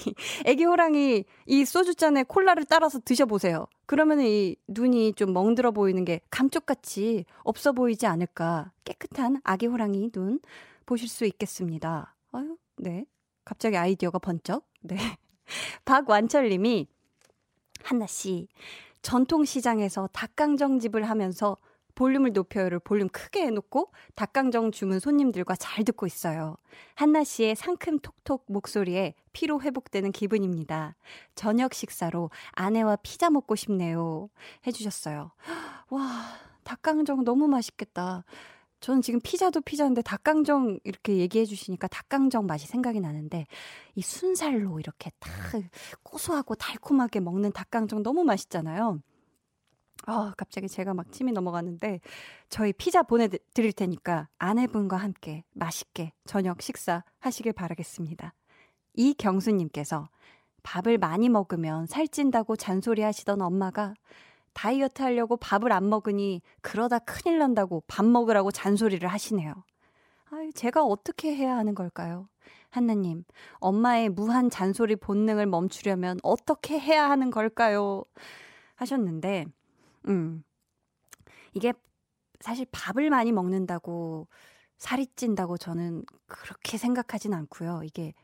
[0.45, 3.65] 애기 호랑이 이 소주잔에 콜라를 따라서 드셔보세요.
[3.85, 8.71] 그러면 이 눈이 좀 멍들어 보이는 게 감쪽같이 없어 보이지 않을까.
[8.83, 10.39] 깨끗한 아기 호랑이 눈
[10.85, 12.15] 보실 수 있겠습니다.
[12.33, 13.05] 아유, 네.
[13.45, 14.65] 갑자기 아이디어가 번쩍.
[14.81, 14.97] 네.
[15.85, 16.87] 박완철 님이,
[17.83, 18.49] 한나씨,
[19.07, 21.55] 전통시장에서 닭강정집을 하면서
[21.95, 26.57] 볼륨을 높여요를 볼륨 크게 해놓고 닭강정 주문 손님들과 잘 듣고 있어요.
[26.93, 30.97] 한나 씨의 상큼 톡톡 목소리에 피로 회복되는 기분입니다.
[31.35, 34.29] 저녁 식사로 아내와 피자 먹고 싶네요.
[34.67, 35.31] 해주셨어요.
[35.89, 36.25] 와,
[36.65, 38.25] 닭강정 너무 맛있겠다.
[38.79, 43.47] 저는 지금 피자도 피자인데 닭강정 이렇게 얘기해 주시니까 닭강정 맛이 생각이 나는데
[43.95, 45.31] 이 순살로 이렇게 딱
[46.03, 49.01] 고소하고 달콤하게 먹는 닭강정 너무 맛있잖아요.
[50.05, 51.99] 아, 갑자기 제가 막 침이 넘어가는데
[52.49, 58.33] 저희 피자 보내 드릴 테니까 아내분과 함께 맛있게 저녁 식사 하시길 바라겠습니다.
[58.93, 60.09] 이경수 님께서
[60.63, 63.95] 밥을 많이 먹으면 살찐다고 잔소리 하시던 엄마가
[64.57, 69.53] 다이어트 하려고 밥을 안 먹으니 그러다 큰일 난다고 밥 먹으라고 잔소리를 하시네요.
[70.31, 72.27] 아유, 제가 어떻게 해야 하는 걸까요?
[72.71, 73.23] 한나님,
[73.59, 78.03] 엄마의 무한 잔소리 본능을 멈추려면 어떻게 해야 하는 걸까요?
[78.73, 79.45] 하셨는데,
[80.07, 80.43] 음,
[81.53, 81.71] 이게
[82.39, 84.27] 사실 밥을 많이 먹는다고
[84.79, 87.81] 살이 찐다고 저는 그렇게 생각하진 않고요.
[87.83, 88.15] 이게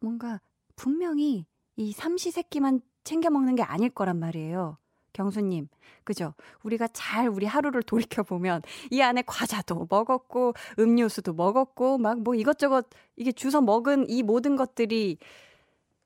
[0.00, 0.40] 뭔가
[0.74, 1.44] 분명히
[1.76, 4.78] 이 삼시세끼만 챙겨 먹는 게 아닐 거란 말이에요.
[5.12, 5.68] 경수님,
[6.04, 6.34] 그죠?
[6.62, 13.32] 우리가 잘 우리 하루를 돌이켜보면 이 안에 과자도 먹었고, 음료수도 먹었고, 막 뭐 이것저것 이게
[13.32, 15.18] 주워 먹은 이 모든 것들이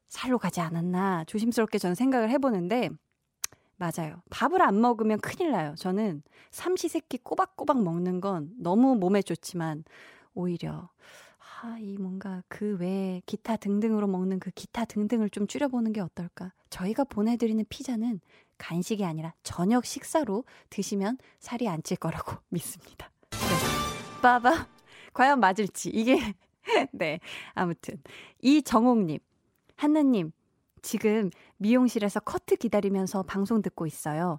[0.08, 2.90] 살로 가지 않았나 조심스럽게 저는 생각을 해보는데,
[3.76, 4.22] 맞아요.
[4.30, 5.74] 밥을 안 먹으면 큰일 나요.
[5.76, 9.84] 저는 삼시세끼 꼬박꼬박 먹는 건 너무 몸에 좋지만,
[10.34, 10.90] 오히려
[11.62, 16.52] 아, 이 뭔가 그 외에 기타 등등으로 먹는 그 기타 등등을 좀 줄여보는 게 어떨까?
[16.70, 18.20] 저희가 보내드리는 피자는
[18.58, 23.10] 간식이 아니라 저녁 식사로 드시면 살이 안 찔 거라고 믿습니다.
[23.30, 23.38] 네.
[24.22, 24.68] 빠바.
[25.14, 25.90] 과연 맞을지.
[25.90, 26.18] 이게,
[26.92, 27.18] 네.
[27.54, 28.00] 아무튼.
[28.40, 29.18] 이정옥님,
[29.76, 30.32] 한나님,
[30.80, 34.38] 지금 미용실에서 커트 기다리면서 방송 듣고 있어요.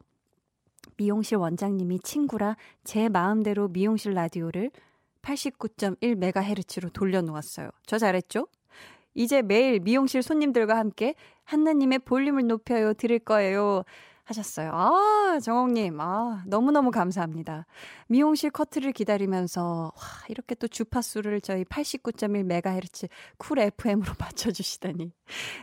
[0.98, 4.72] 미용실 원장님이 친구라 제 마음대로 미용실 라디오를
[5.22, 7.70] 89.1MHz로 돌려놓았어요.
[7.86, 8.48] 저 잘했죠?
[9.14, 13.84] 이제 매일 미용실 손님들과 함께 한나님의 볼륨을 높여요 들을 거예요.
[14.26, 14.72] 하셨어요.
[14.74, 17.66] 아, 정옥님, 아, 너무너무 감사합니다.
[18.08, 25.12] 미용실 커트를 기다리면서, 와, 이렇게 또 주파수를 저희 89.1MHz 쿨 FM으로 맞춰주시다니.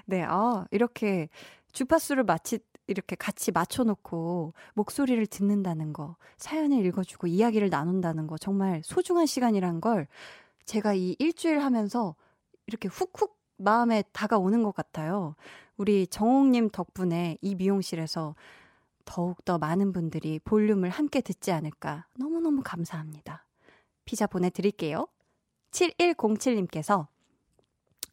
[0.06, 1.28] 네, 아, 이렇게
[1.72, 9.24] 주파수를 마치, 이렇게 같이 맞춰놓고 목소리를 듣는다는 거, 사연을 읽어주고 이야기를 나눈다는 거, 정말 소중한
[9.24, 10.06] 시간이란 걸
[10.66, 12.14] 제가 이 일주일 하면서
[12.66, 15.34] 이렇게 훅훅 마음에 다가오는 것 같아요.
[15.76, 18.34] 우리 정옥님 덕분에 이 미용실에서
[19.04, 23.44] 더욱더 많은 분들이 볼륨을 함께 듣지 않을까 너무너무 감사합니다.
[24.04, 25.06] 피자 보내드릴게요.
[25.72, 27.06] 7107님께서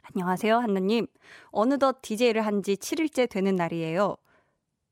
[0.03, 1.07] 안녕하세요, 한나님.
[1.51, 4.15] 어느덧 DJ를 한 지 7일째 되는 날이에요.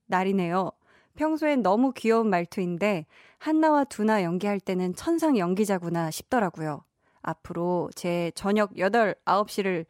[0.07, 0.71] 날이네요.
[1.15, 3.05] 평소엔 너무 귀여운 말투인데
[3.37, 6.83] 한나와 두나 연기할 때는 천상 연기자구나 싶더라고요.
[7.21, 9.85] 앞으로 제 저녁 8, 9시를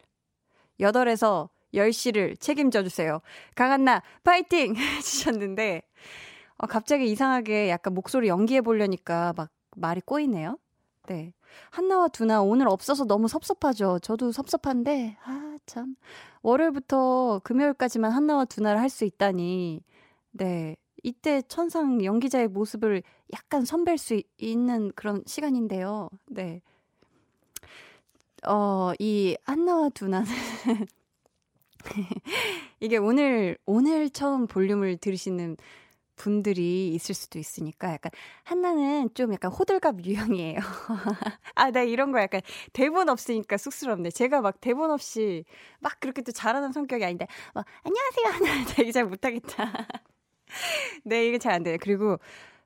[0.80, 3.20] 8에서 10시를 책임져 주세요.
[3.54, 5.82] 강한나 파이팅 해주셨는데
[6.58, 10.58] 어, 갑자기 이상하게 약간 목소리 연기해 보려니까 막 말이 꼬이네요.
[11.08, 11.32] 네.
[11.70, 13.98] 한나와 두나 오늘 없어서 너무 섭섭하죠.
[14.00, 15.96] 저도 섭섭한데, 아, 참.
[16.42, 19.82] 월요일부터 금요일까지만 한나와 두나를 할 수 있다니.
[20.32, 20.76] 네.
[21.02, 23.02] 이때 천상 연기자의 모습을
[23.34, 26.08] 약간 선배일 수 있는 그런 시간인데요.
[26.26, 26.62] 네.
[28.46, 30.26] 어, 이 한나와 두나는
[32.80, 35.56] 이게 오늘, 오늘 처음 볼륨을 들으시는
[36.16, 38.10] 분들이 있을 수도 있으니까 약간
[38.44, 40.60] 한나는 좀 약간 호들갑 유형이에요.
[41.56, 42.40] 아, 나 이런 거 약간
[42.72, 44.10] 대본 없으니까 쑥스럽네.
[44.10, 45.44] 제가 막 대본 없이
[45.80, 49.72] 막 그렇게 또 잘하는 성격이 아닌데 막 안녕하세요 하나 되게 잘 못하겠다.
[51.04, 51.76] 네, 이게 잘 안 돼요.
[51.80, 52.18] 그리고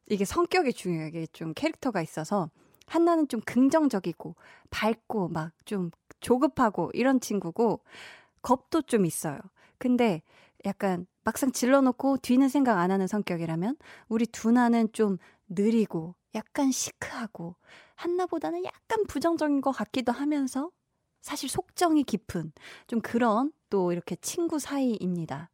[0.09, 1.09] 이게 성격이 중요해요.
[1.09, 2.51] 이게 좀 캐릭터가 있어서
[2.91, 4.37] 한나는 좀 긍정적이고
[4.71, 7.81] 밝고 막 좀 조급하고 이런 친구고
[8.43, 9.39] 겁도 좀 있어요.
[9.79, 10.23] 근데
[10.65, 13.77] 약간 막상 질러놓고 뒤는 생각 안 하는 성격이라면
[14.09, 17.57] 우리 두나는 좀 느리고 약간 시크하고
[17.97, 20.71] 한나보다는 약간 부정적인 것 같기도 하면서
[21.23, 22.53] 사실 속정이 깊은
[22.87, 25.51] 좀 그런 또 이렇게 친구 사이입니다.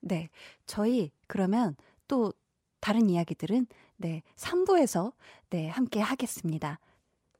[0.00, 0.28] 네.
[0.66, 1.76] 저희 그러면
[2.08, 2.32] 또
[2.80, 3.66] 다른 이야기들은
[3.98, 5.12] 네, 3부에서
[5.50, 6.78] 네, 함께 하겠습니다.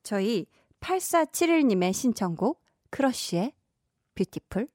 [0.02, 0.46] 저희
[0.80, 3.52] 8471님의 신청곡 크러쉬의
[4.14, 4.68] 뷰티풀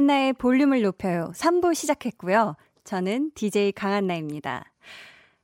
[0.00, 1.30] 강한나의 볼륨을 높여요.
[1.34, 2.56] 3부 시작했고요.
[2.84, 4.64] 저는 DJ 강한나입니다.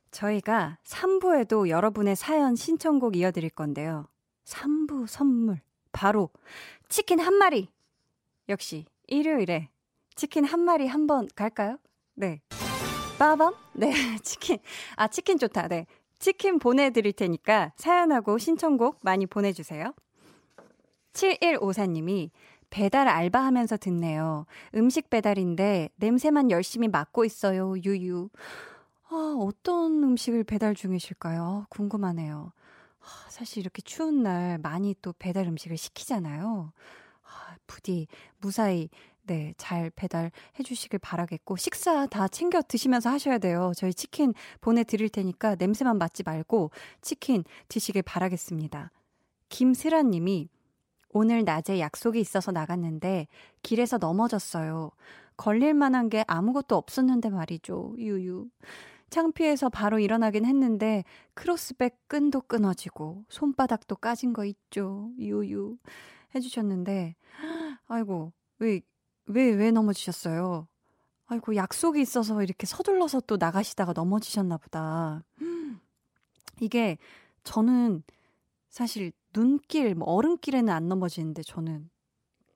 [0.09, 4.07] 저희가 3부에도 여러분의 사연 신청곡 이어드릴 건데요.
[4.45, 5.59] 3부 선물.
[5.91, 6.29] 바로
[6.89, 7.69] 치킨 한 마리.
[8.49, 9.69] 역시 일요일에
[10.15, 11.77] 치킨 한 마리 한 번 갈까요?
[12.15, 12.41] 네.
[13.19, 13.53] 빠밤?
[13.73, 13.91] 네,
[14.23, 14.57] 치킨.
[14.95, 15.67] 아, 치킨 좋다.
[15.67, 15.85] 네.
[16.17, 19.93] 치킨 보내드릴 테니까 사연하고 신청곡 많이 보내주세요.
[21.13, 22.31] 7154님이
[22.69, 24.45] 배달 알바하면서 듣네요.
[24.75, 27.75] 음식 배달인데 냄새만 열심히 맡고 있어요.
[27.77, 28.29] 유유.
[29.09, 31.67] 아, 어떤 음식을 배달 중이실까요?
[31.69, 32.51] 궁금하네요.
[32.99, 36.73] 아, 사실 이렇게 추운 날 많이 또 배달 음식을 시키잖아요.
[37.23, 38.07] 아, 부디
[38.39, 38.89] 무사히
[39.27, 40.31] 네, 잘 배달해
[40.63, 43.73] 주시길 바라겠고, 식사 다 챙겨 드시면서 하셔야 돼요.
[43.75, 48.91] 저희 치킨 보내드릴 테니까 냄새만 맡지 말고 치킨 드시길 바라겠습니다.
[49.49, 50.49] 김슬아 님이
[51.17, 53.27] 오늘 낮에 약속이 있어서 나갔는데
[53.63, 54.91] 길에서 넘어졌어요.
[55.35, 57.95] 걸릴 만한 게 아무것도 없었는데 말이죠.
[57.97, 58.47] 유유.
[59.09, 61.03] 창피해서 바로 일어나긴 했는데
[61.33, 65.09] 크로스백 끈도 끊어지고 손바닥도 까진 거 있죠.
[65.17, 65.77] 유유.
[66.35, 67.15] 해주셨는데
[67.87, 68.81] 아이고 왜
[69.27, 70.67] 왜, 왜 넘어지셨어요?
[71.27, 75.25] 아이고, 약속이 있어서 이렇게 서둘러서 또 나가시다가 넘어지셨나 보다.
[76.61, 76.97] 이게
[77.43, 78.03] 저는
[78.69, 81.89] 사실 눈길, 뭐 얼음길에는 안 넘어지는데 저는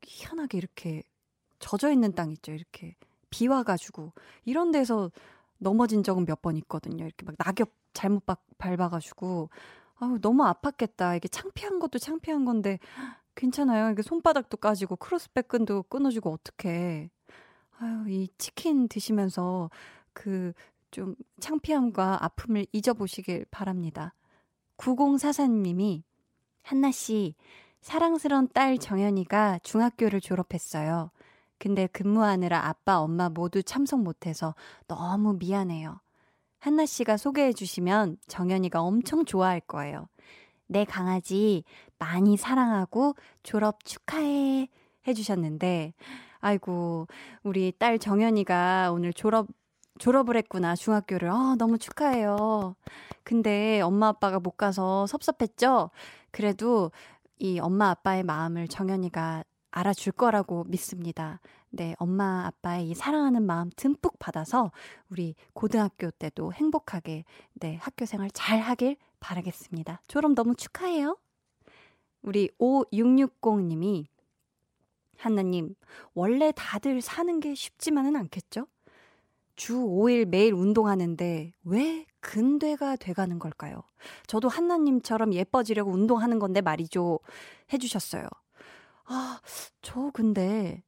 [0.04, 1.04] 희한하게 이렇게
[1.60, 2.52] 젖어 있는 땅 있죠.
[2.54, 2.96] 이렇게
[3.30, 4.14] 비 와가지고
[4.46, 5.12] 이런 데서
[5.58, 7.06] 넘어진 적은 몇 번 있거든요.
[7.06, 8.24] 이렇게 막 낙엽 잘못
[8.58, 9.50] 밟아가지고
[9.96, 11.16] 아유 너무 아팠겠다.
[11.18, 12.80] 이게 창피한 것도 창피한 건데
[13.36, 13.92] 괜찮아요.
[13.92, 17.10] 이게 손바닥도 까지고 크로스백 끈도 끊어지고 어떡해.
[17.80, 19.70] 아유, 이 치킨 드시면서
[20.14, 20.54] 그
[20.92, 24.14] 좀 창피함과 아픔을 잊어보시길 바랍니다.
[24.78, 26.04] 9044님이
[26.62, 27.36] 한나 씨,
[27.82, 31.12] 사랑스런 딸 정연이가 중학교를 졸업했어요.
[31.58, 34.56] 근데 근무하느라 아빠, 엄마 모두 참석 못해서
[34.88, 36.00] 너무 미안해요.
[36.60, 40.08] 한나 씨가 소개해 주시면 정연이가 엄청 좋아할 거예요.
[40.68, 41.64] 내 강아지
[41.98, 44.70] 많이 사랑하고 졸업 축하해
[45.08, 45.94] 해주셨는데,
[46.40, 47.08] 아이고,
[47.44, 49.48] 우리 딸 정연이가 오늘 졸업,
[50.02, 51.30] 졸업을 했구나, 중학교를.
[51.30, 52.76] 아, 너무 축하해요.
[53.24, 55.92] 근데 엄마 아빠가 못 가서 섭섭했죠?
[56.32, 56.92] 그래도
[57.38, 61.40] 이 엄마 아빠의 마음을 정연이가 알아줄 거라고 믿습니다.
[61.70, 64.72] 네, 엄마 아빠의 이 사랑하는 마음 듬뿍 받아서
[65.10, 67.24] 우리 고등학교 때도 행복하게
[67.54, 70.02] 네, 학교 생활 잘 하길 바라겠습니다.
[70.08, 71.16] 졸업 너무 축하해요.
[72.24, 74.08] 우리 5660님이
[75.16, 75.76] 한나님,
[76.16, 78.66] 원래 다들 사는 게 쉽지만은 않겠죠?
[79.62, 83.84] 주 5일 매일 운동하는데 왜 근대가 돼가는 걸까요?
[84.26, 87.20] 저도 한나님처럼 예뻐지려고 운동하는 건데 말이죠.
[87.72, 88.28] 해주셨어요.
[89.06, 89.40] 아,
[89.84, 90.82] 저 근데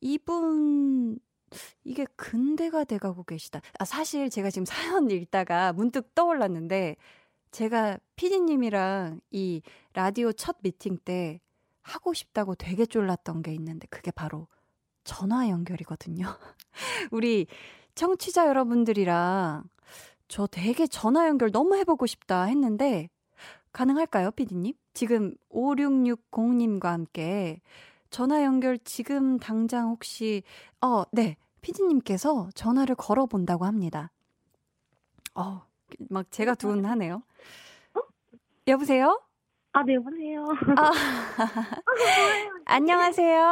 [0.00, 1.20] 이분
[1.84, 3.60] 이게 근대가 돼가고 계시다.
[3.78, 6.96] 아, 사실 제가 지금 사연 읽다가 문득 떠올랐는데
[7.52, 11.40] 제가 피디님이랑 이 라디오 첫 미팅 때
[11.80, 14.48] 하고 싶다고 되게 쫄랐던 게 있는데 그게 바로
[15.04, 16.26] 전화 연결이거든요.
[17.12, 17.46] 우리
[17.94, 19.64] 청취자 여러분들이랑
[20.28, 23.08] 저 되게 전화 연결 너무 해보고 싶다 했는데
[23.72, 24.74] 가능할까요, 피디님?
[24.94, 27.60] 지금 5660님과 함께
[28.08, 30.44] 전화 연결 지금 당장 혹시,
[30.80, 31.36] 어, 네.
[31.60, 34.12] 피디님께서 전화를 걸어본다고 합니다.
[35.34, 35.62] 어,
[36.10, 37.22] 막 제가 두근하네요.
[37.94, 38.00] 어?
[38.68, 39.20] 여보세요?
[39.72, 40.44] 아, 네, 여보세요.
[40.76, 40.90] 아,
[42.66, 43.42] 안녕하세요.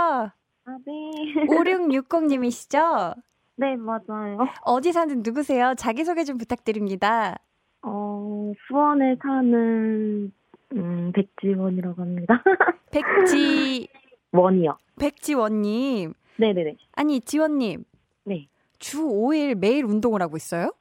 [0.65, 1.47] 아, 네.
[1.47, 3.17] 5660님이시죠?
[3.63, 4.39] 네, 맞아요.
[4.65, 5.75] 어디 사는 누구세요?
[5.77, 7.37] 자기소개 좀 부탁드립니다.
[7.83, 10.33] 어, 수원에 사는,
[10.73, 12.43] 음, 백지원이라고 합니다.
[12.91, 13.87] 백지.
[14.33, 14.77] 원이요.
[14.99, 16.13] 백지원님.
[16.39, 16.77] 네네네.
[16.95, 17.85] 아니, 지원님.
[18.25, 18.49] 네.
[18.81, 20.73] 주 5일 매일 운동을 하고 있어요?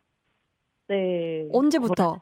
[0.88, 1.48] 네.
[1.54, 2.20] 언제부터?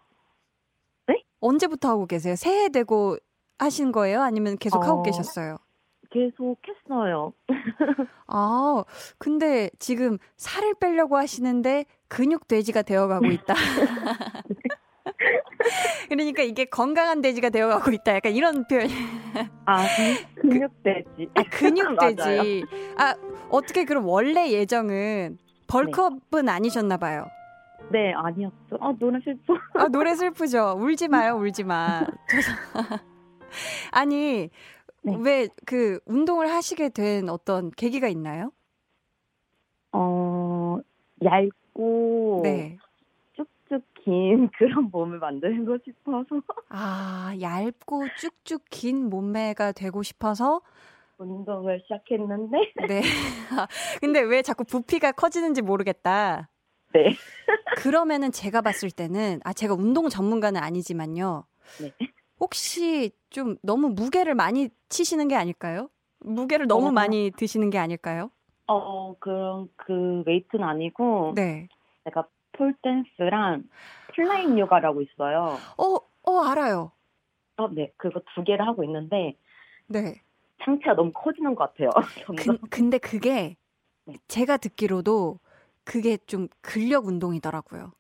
[1.07, 1.23] 네?
[1.39, 2.35] 언제부터 하고 계세요?
[2.35, 3.15] 새해 되고
[3.59, 4.21] 하신 거예요?
[4.21, 5.55] 아니면 계속 어, 하고 계셨어요?
[6.09, 7.33] 계속 했어요.
[8.27, 8.83] 아,
[9.17, 13.53] 근데 지금 살을 빼려고 하시는데 근육 돼지가 되어가고 있다.
[16.09, 18.15] 그러니까 이게 건강한 돼지가 되어가고 있다.
[18.15, 18.87] 약간 이런 표현.
[19.65, 19.85] 아,
[20.35, 21.29] 근육 돼지.
[21.35, 22.63] 아, 근육 돼지.
[22.97, 23.15] 아,
[23.49, 25.37] 어떻게 그럼 원래 예정은
[25.67, 26.51] 벌크업은 네.
[26.51, 27.27] 아니셨나 봐요.
[27.91, 28.77] 네, 아니었죠.
[28.79, 29.55] 아, 노래 슬퍼.
[29.73, 30.75] 아, 노래 슬프죠.
[30.79, 32.01] 울지 마요, 울지 마.
[33.91, 34.49] 아니,
[35.01, 35.15] 네.
[35.17, 38.51] 왜그 운동을 하시게 된 어떤 계기가 있나요?
[39.91, 40.77] 어,
[41.23, 42.77] 얇고 네.
[43.33, 46.41] 쭉쭉 긴 그런 몸을 만들고 싶어서.
[46.69, 50.61] 아, 얇고 쭉쭉 긴 몸매가 되고 싶어서
[51.17, 52.57] 운동을 시작했는데.
[52.87, 53.01] 네.
[53.99, 56.49] 근데 왜 자꾸 부피가 커지는지 모르겠다.
[56.93, 57.15] 네.
[57.77, 61.45] 그러면은 제가 봤을 때는 아 제가 운동 전문가는 아니지만요.
[61.81, 61.93] 네.
[62.39, 65.89] 혹시 좀 너무 무게를 많이 치시는 게 아닐까요?
[66.19, 68.31] 무게를 너무 어, 많이 드시는 게 아닐까요?
[68.67, 71.67] 어, 그런 그 웨이트는 아니고 네.
[72.05, 73.63] 내가 pole dance랑
[74.13, 75.59] flying 요가라고 있어요.
[75.77, 75.95] 어,
[76.31, 76.91] 어, 알아요.
[77.57, 77.91] 어, 네.
[77.97, 79.37] 그거 두 개를 하고 있는데.
[79.87, 80.21] 네.
[80.63, 81.89] 상체가 너무 커지는 것 같아요.
[82.35, 83.55] 그, 근데 그게
[84.05, 84.15] 네.
[84.27, 85.39] 제가 듣기로도
[85.83, 87.93] 그게 좀 근력 운동이더라고요.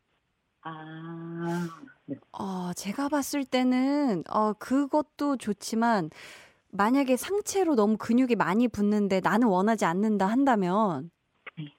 [0.69, 1.67] 아.
[2.05, 2.15] 네.
[2.31, 6.09] 어, 제가 봤을 때는 어, 그것도 좋지만
[6.71, 11.11] 만약에 상체로 너무 근육이 많이 붙는데 나는 원하지 않는다 한다면
[11.57, 11.73] 네.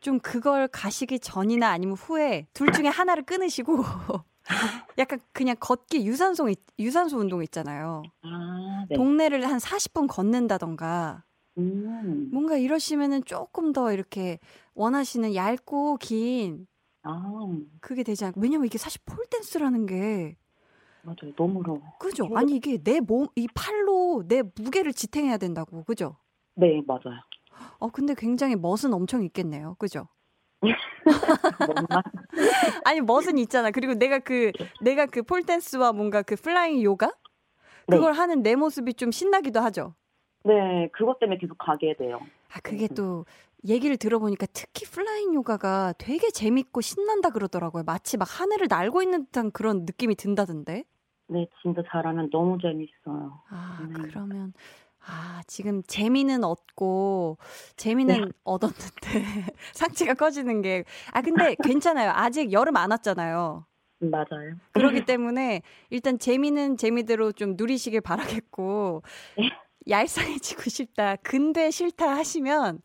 [0.00, 3.84] 좀 그걸 가시기 전이나 아니면 후에 둘 중에 하나를 끊으시고
[4.98, 8.02] 약간 그냥 걷기 유산소 유산소 운동 있잖아요.
[8.22, 8.96] 아, 네.
[8.96, 11.24] 동네를 한 40분 걷는다던가
[11.58, 12.28] 음.
[12.32, 14.38] 뭔가 이러시면은 조금 더 이렇게
[14.74, 16.66] 원하시는 얇고 긴
[17.06, 17.48] 아.
[17.80, 20.36] 그게 되지 않고 왜냐면 이게 사실 폴 댄스라는 게
[21.02, 21.32] 맞아요.
[21.36, 21.80] 너무 어려워.
[22.00, 22.28] 그죠?
[22.34, 25.84] 아니 이게 내 몸 이 팔로 내 무게를 지탱해야 된다고.
[25.84, 26.16] 그죠?
[26.56, 27.20] 네, 맞아요.
[27.78, 29.76] 어 근데 굉장히 멋은 엄청 있겠네요.
[29.78, 30.08] 그죠?
[32.84, 33.70] 아니 멋은 있잖아.
[33.70, 37.12] 그리고 내가 그 내가 그 pole dance와 뭔가 그 flying 요가
[37.88, 38.18] 그걸 네.
[38.18, 39.94] 하는 내 모습이 좀 신나기도 하죠.
[40.44, 42.20] 네, 그것 때문에 계속 가게 돼요.
[42.52, 43.24] 아 그게 또
[43.68, 47.82] 얘기를 들어보니까 특히 flying 요가가 되게 재밌고 신난다 그러더라고요.
[47.84, 50.84] 마치 막 하늘을 날고 있는 듯한 그런 느낌이 든다던데.
[51.28, 53.42] 네, 진짜 잘하면 너무 재밌어요.
[53.48, 53.94] 아, 네.
[54.02, 54.52] 그러면
[55.04, 57.38] 아, 지금 재미는 얻고
[57.76, 58.30] 재미는 네.
[58.44, 59.10] 얻었는데
[59.72, 62.10] 상체가 커지는 게 아, 근데 괜찮아요.
[62.14, 63.66] 아직 여름 안 왔잖아요.
[63.98, 64.56] 맞아요.
[64.72, 69.02] 그렇기 때문에 일단 재미는 재미대로 좀 누리시길 바라겠고
[69.38, 69.50] 네.
[69.88, 71.16] 얄쌍해지고 싶다.
[71.16, 72.80] 근데 싫다 하시면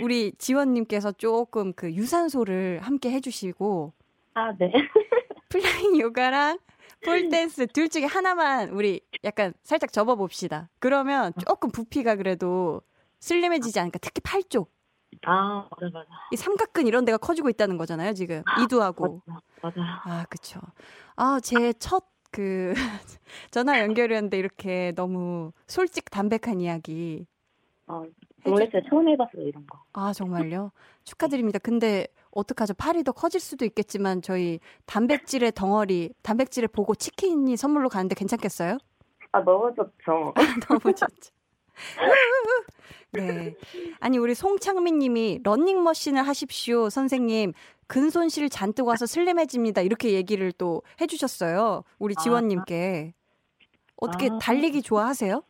[0.00, 3.92] 우리 지원님께서 조금 그 유산소를 함께 해주시고
[4.34, 4.72] 아, 네.
[5.50, 6.58] 플라잉 요가랑
[7.04, 10.70] 폴댄스 둘 중에 하나만 우리 약간 살짝 접어봅시다.
[10.78, 12.80] 그러면 조금 부피가 그래도
[13.20, 13.98] 슬림해지지 않을까.
[13.98, 14.70] 특히 팔 쪽.
[15.26, 16.08] 아, 맞아, 맞아.
[16.32, 18.42] 이 삼각근 이런 데가 커지고 있다는 거잖아요, 지금.
[18.62, 19.22] 이두하고.
[19.26, 19.80] 맞아, 맞아.
[20.04, 20.60] 아, 그쵸.
[21.16, 22.72] 아, 제 첫 그,
[23.50, 27.26] 전화 연결이었는데 이렇게 너무 솔직 담백한 이야기.
[27.86, 28.04] 어,
[28.44, 28.82] 몰랐어요.
[28.88, 29.78] 처음 해봤어요, 이런 거.
[29.92, 30.72] 아, 정말요?
[31.04, 31.58] 축하드립니다.
[31.58, 32.74] 근데 어떡하죠?
[32.74, 38.78] 팔이 더 커질 수도 있겠지만 저희 단백질의 덩어리, 단백질을 보고 치킨이 선물로 가는데 괜찮겠어요?
[39.32, 40.34] 아, 너무 좋죠.
[40.68, 41.30] 너무 좋죠.
[43.12, 43.54] 네.
[44.00, 47.52] 아니, 우리 송창민 님이 런닝머신을 하십시오, 선생님.
[47.86, 49.82] 근손실 잔뜩 와서 슬림해집니다.
[49.82, 51.84] 이렇게 얘기를 또 해 주셨어요.
[51.98, 52.22] 우리 아.
[52.22, 53.12] 지원 님께.
[53.96, 54.38] 어떻게 아.
[54.40, 55.42] 달리기 좋아하세요?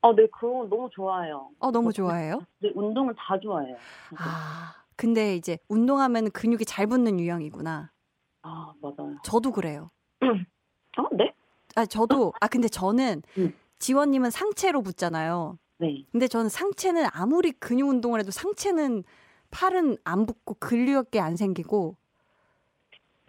[0.00, 1.50] 아, 네, 그거 너무 좋아해요.
[1.58, 2.40] 어, 너무 좋아해요?
[2.60, 3.76] 네, 운동을 다 좋아해요.
[4.16, 7.90] 아, 근데 이제 운동하면 근육이 잘 붙는 유형이구나.
[8.42, 9.16] 아, 맞아요.
[9.24, 9.90] 저도 그래요.
[10.20, 11.34] 아, 네?
[11.74, 13.54] 아, 저도, 아, 근데 저는 음.
[13.78, 15.58] 지원님은 상체로 붙잖아요.
[15.78, 16.04] 네.
[16.10, 19.04] 근데 저는 상체는 아무리 근육 운동을 해도 상체는
[19.50, 21.96] 팔은 안 붙고 근력이 안 생기고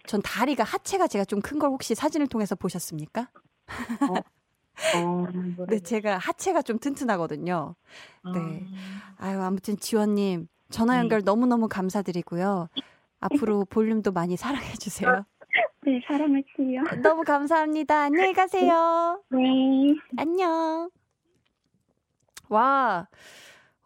[0.08, 3.30] 전 다리가 하체가 제가 좀 큰 걸 혹시 사진을 통해서 보셨습니까?
[4.10, 4.16] 어.
[4.96, 5.28] 어,
[5.68, 7.76] 네, 제가 하체가 좀 튼튼하거든요.
[8.34, 8.66] 네.
[9.18, 9.26] 아.
[9.26, 11.00] 아유, 아무튼 지원님, 전화 네.
[11.00, 11.26] 연결 네.
[11.26, 12.70] 너무너무 감사드리고요.
[13.20, 15.26] 앞으로 볼륨도 많이 사랑해주세요.
[15.86, 16.84] 네, 사랑할게요.
[17.02, 18.02] 너무 감사합니다.
[18.04, 19.22] 안녕히 가세요.
[19.30, 19.40] 네.
[20.18, 20.90] 안녕.
[22.50, 23.08] 와.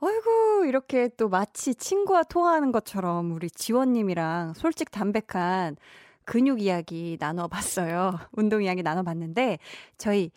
[0.01, 5.77] 아이고, 이렇게 또 마치 친구와 통화하는 것처럼 우리 지원님이랑 솔직 담백한
[6.25, 8.19] 근육 이야기 나눠봤어요.
[8.33, 9.59] 운동 이야기 나눠봤는데,
[9.97, 10.31] 저희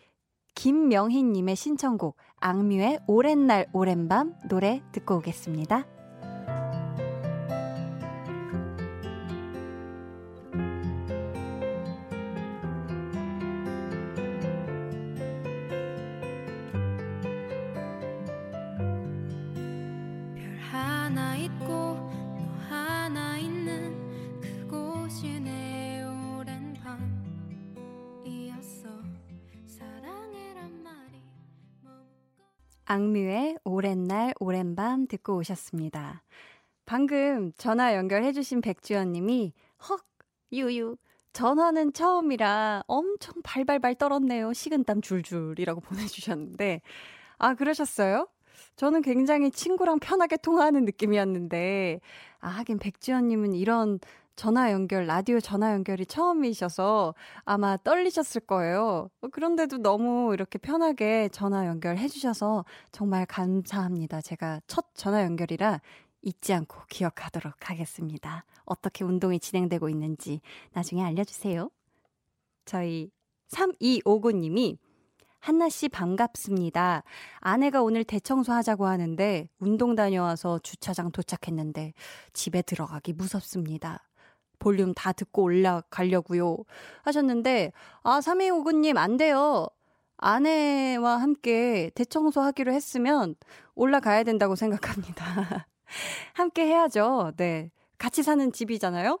[0.57, 5.85] 김명희님의 신청곡, 악뮤의 오랜 날, 오랜 밤 노래 듣고 오겠습니다.
[32.89, 36.23] 악뮤의 오랜 날, 오랜 밤 듣고 오셨습니다.
[36.85, 39.51] 방금 전화 연결해주신 백주연 님이,
[39.89, 40.05] 헉,
[40.53, 40.95] 유유,
[41.33, 44.53] 전화는 처음이라 엄청 발발발 떨었네요.
[44.53, 45.81] 식은땀 줄줄이라고
[46.31, 46.81] 보내주셨는데,
[47.37, 48.29] 아, 그러셨어요?
[48.77, 51.99] 저는 굉장히 친구랑 편하게 통화하는 느낌이었는데,
[52.39, 53.99] 아, 하긴 백지연님은 이런
[54.37, 59.09] 전화 연결, 라디오 전화 연결이 처음이셔서 아마 떨리셨을 거예요.
[59.31, 64.21] 그런데도 너무 이렇게 편하게 전화 연결해 주셔서 정말 감사합니다.
[64.21, 65.81] 제가 첫 전화 연결이라
[66.21, 68.45] 잊지 않고 기억하도록 하겠습니다.
[68.65, 71.71] 어떻게 운동이 진행되고 있는지 나중에 알려주세요.
[72.65, 73.09] 저희
[73.49, 74.77] 3259님이
[75.39, 77.03] 한나 씨 반갑습니다.
[77.39, 81.93] 아내가 오늘 대청소 하자고 하는데 운동 다녀와서 주차장 도착했는데
[82.33, 84.06] 집에 들어가기 무섭습니다.
[84.59, 86.57] 볼륨 다 듣고 올라가려고요.
[87.03, 87.71] 하셨는데,
[88.03, 89.67] 아, 3259님, 안 돼요.
[90.17, 93.35] 아내와 함께 대청소하기로 했으면
[93.75, 95.67] 올라가야 된다고 생각합니다.
[96.33, 97.33] 함께 해야죠.
[97.37, 97.71] 네.
[97.97, 99.19] 같이 사는 집이잖아요?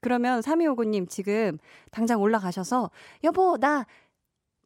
[0.00, 1.58] 그러면 3259님 지금
[1.90, 2.90] 당장 올라가셔서,
[3.24, 3.86] 여보, 나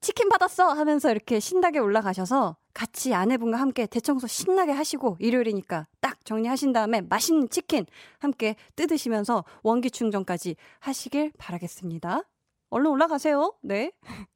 [0.01, 0.73] 치킨 받았어!
[0.73, 7.49] 하면서 이렇게 신나게 올라가셔서 같이 아내분과 함께 대청소 신나게 하시고 일요일이니까 딱 정리하신 다음에 맛있는
[7.49, 7.87] 치킨
[8.19, 12.23] 함께 뜯으시면서 원기 충전까지 하시길 바라겠습니다.
[12.71, 13.55] 얼른 올라가세요.
[13.63, 13.93] 네.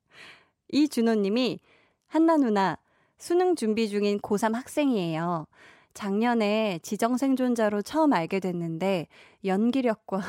[0.73, 1.61] 이준호 님이
[2.07, 2.79] 한나 누나
[3.19, 5.47] 수능 준비 중인 고3 학생이에요.
[5.95, 9.07] 작년에 지정 생존자로 처음 알게 됐는데
[9.45, 10.21] 연기력과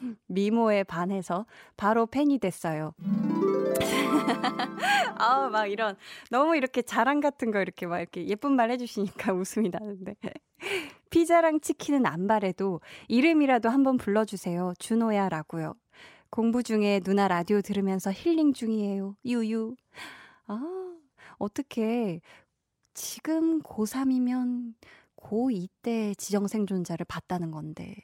[0.26, 2.94] 미모에 반해서 바로 팬이 됐어요.
[5.18, 5.96] 아우, 막 이런,
[6.30, 10.14] 너무 이렇게 자랑 같은 거 이렇게 막 이렇게 예쁜 말 해주시니까 웃음이 나는데.
[11.10, 14.74] 피자랑 치킨은 안 바래도 이름이라도 한번 불러주세요.
[14.78, 15.74] 준호야 라고요.
[16.30, 19.16] 공부 중에 누나 라디오 들으면서 힐링 중이에요.
[19.24, 19.76] 유유.
[20.46, 20.96] 아,
[21.38, 22.20] 어떻게
[22.94, 24.74] 지금 고3이면
[25.16, 27.94] 고2 때 지정생존자를 봤다는 건데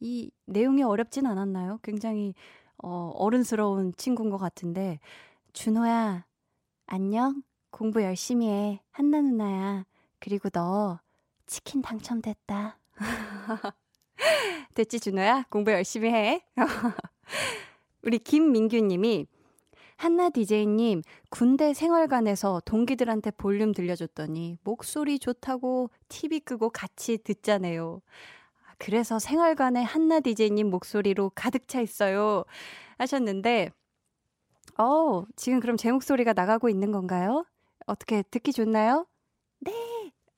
[0.00, 1.80] 이 내용이 어렵진 않았나요?
[1.82, 2.34] 굉장히
[2.82, 4.98] 어, 어른스러운 친구인 것 같은데
[5.52, 6.26] 준호야,
[6.86, 7.42] 안녕?
[7.70, 8.80] 공부 열심히 해.
[8.90, 9.86] 한나 누나야.
[10.18, 11.00] 그리고 너
[11.46, 12.78] 치킨 당첨됐다.
[14.74, 15.46] 됐지, 준호야?
[15.48, 16.44] 공부 열심히 해.
[18.02, 19.26] 우리 김민규 님이
[19.96, 28.02] 한나 DJ님, 군대 생활관에서 동기들한테 볼륨 들려줬더니 목소리 좋다고 TV 끄고 같이 듣자네요.
[28.82, 32.44] 그래서 생활관에 한나 DJ님 목소리로 가득 차 있어요.
[32.98, 33.70] 하셨는데,
[34.76, 37.44] 어, 지금 그럼 제 목소리가 나가고 있는 건가요?
[37.86, 39.06] 어떻게 듣기 좋나요?
[39.60, 39.72] 네.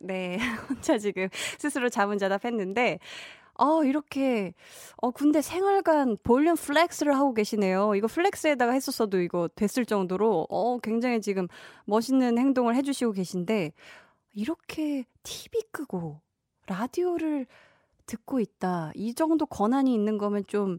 [0.03, 0.37] 네.
[0.69, 1.29] 혼자 지금
[1.59, 2.99] 스스로 자문자답 했는데,
[3.55, 4.53] 어, 이렇게,
[4.99, 7.95] 어, 군대 생활관 볼륨 flex를 하고 계시네요.
[7.95, 11.49] 이거 flex에다가 했었어도 이거 됐을 정도로, 어, 굉장히 지금
[11.87, 13.73] 멋있는 행동을 해주시고 계신데,
[14.35, 16.21] 이렇게 TV 끄고
[16.67, 17.47] 라디오를
[18.07, 18.93] 듣고 있다.
[18.95, 20.79] 이 정도 권한이 있는 거면 좀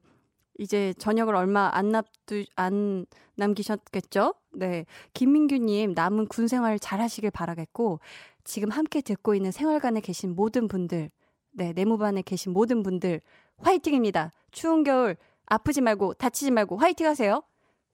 [0.57, 3.05] 이제 저녁을 얼마 안 납두, 안
[3.36, 4.34] 남기셨겠죠?
[4.53, 4.86] 네.
[5.13, 7.99] 김민규 님, 남은 군 생활 잘 하시길 바라겠고,
[8.43, 11.11] 지금 함께 듣고 있는 생활관에 계신 모든 분들,
[11.51, 13.21] 네, 내무반에 계신 모든 분들,
[13.57, 14.32] 화이팅입니다.
[14.51, 17.43] 추운 겨울, 아프지 말고, 다치지 말고, 화이팅 하세요.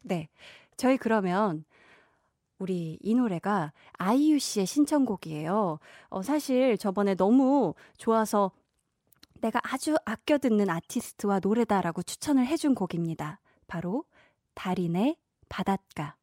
[0.02, 0.30] 네.
[0.78, 1.66] 저희 그러면,
[2.60, 5.80] 우리 이 노래가 아이유 씨의 신청곡이에요.
[6.10, 8.52] 어, 사실 저번에 너무 좋아서
[9.42, 13.40] 내가 아주 아껴 듣는 아티스트와 노래다라고 추천을 해준 곡입니다.
[13.68, 14.06] 바로
[14.54, 15.18] 달인의
[15.50, 16.16] 바닷가.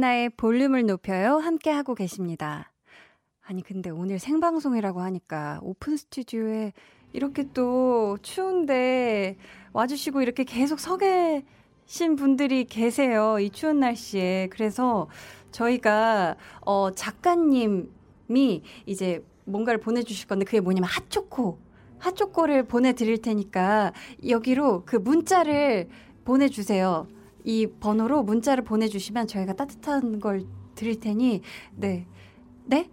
[0.00, 1.36] 강한나의 볼륨을 높여요.
[1.36, 2.72] 함께 하고 계십니다.
[3.42, 6.72] 아니, 근데 오늘 생방송이라고 하니까 오픈 스튜디오에
[7.12, 9.36] 이렇게 또 추운데
[9.72, 13.38] 와주시고 이렇게 계속 서 계신 분들이 계세요.
[13.38, 14.48] 이 추운 날씨에.
[14.50, 15.08] 그래서
[15.52, 21.58] 저희가, 어, 작가님이 이제 뭔가를 보내주실 건데 그게 뭐냐면 핫초코.
[21.98, 23.92] 핫초코를 보내드릴 테니까
[24.26, 25.88] 여기로 그 문자를
[26.24, 27.06] 보내주세요.
[27.44, 31.42] 이 번호로 문자를 보내주시면 저희가 따뜻한 걸 드릴 테니,
[31.76, 32.06] 네.
[32.64, 32.90] 네?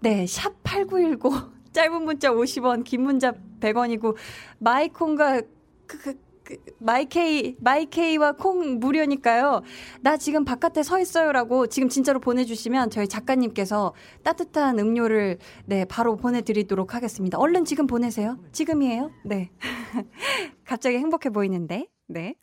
[0.00, 1.50] 네, 샵 8910.
[1.72, 4.16] 짧은 문자 50원, 긴 문자 100원이고,
[4.58, 5.42] 마이콘과
[5.86, 9.62] 그, 그, 그, 마이케이, 마이케이와 콩 무료니까요.
[10.00, 13.94] 나 지금 바깥에 서 있어요라고 지금 진짜로 보내주시면 저희 작가님께서
[14.24, 17.38] 따뜻한 음료를 네, 바로 보내드리도록 하겠습니다.
[17.38, 18.38] 얼른 지금 보내세요.
[18.52, 19.12] 지금이에요.
[19.24, 19.50] 네.
[20.64, 21.88] 갑자기 행복해 보이는데.
[22.10, 22.34] 네.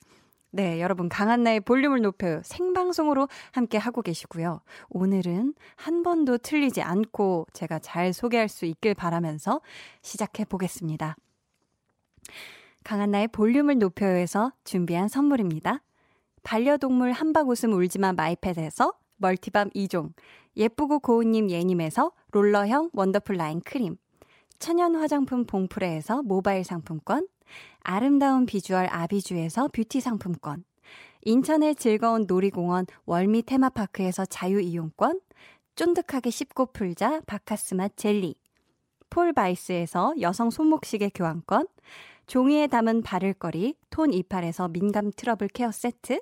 [0.50, 2.42] 네, 여러분 강한나의 볼륨을 높여요.
[2.46, 4.62] 생방송으로 함께 하고 계시고요.
[4.90, 9.60] 오늘은 한 번도 틀리지 않고 제가 잘 소개할 수 있길 바라면서
[10.02, 11.18] 시작해 보겠습니다.
[12.86, 15.84] 강한나의 볼륨을 높여요에서 준비한 선물입니다.
[16.44, 20.14] 반려동물 한바구음 울지마 마이패드에서 multi balm 2종,
[20.56, 23.98] 예쁘고 고운님 예님에서 롤러형 wonderful 라인 크림,
[24.60, 27.28] 천연 화장품 봉프레에서 모바일 상품권,
[27.82, 30.64] 아름다운 비주얼 아비주에서 뷰티 상품권,
[31.24, 35.20] 인천의 즐거운 놀이공원 월미 테마파크에서 자유이용권,
[35.76, 38.36] 쫀득하게 씹고 풀자 박카스맛 젤리,
[39.10, 41.68] 폴바이스에서 여성 손목시계 교환권,
[42.28, 46.20] 종이에 담은 바를거리 톤 이팔에서 민감 트러블 케어 세트,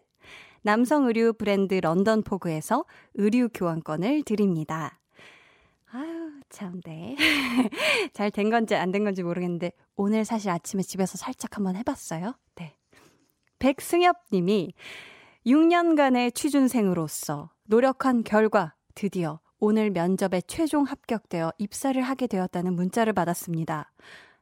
[0.61, 4.99] 남성 의류 브랜드 London Fog에서 의류 교환권을 드립니다.
[6.49, 7.15] 참, 네.
[8.13, 12.35] 잘 된 건지 안 된 건지 모르겠는데, 오늘 사실 아침에 집에서 살짝 한번 해봤어요.
[12.55, 12.75] 네.
[13.59, 14.73] 백승엽 님이
[15.45, 23.91] 6년간의 취준생으로서 노력한 결과 드디어 오늘 면접에 최종 합격되어 입사를 하게 되었다는 문자를 받았습니다.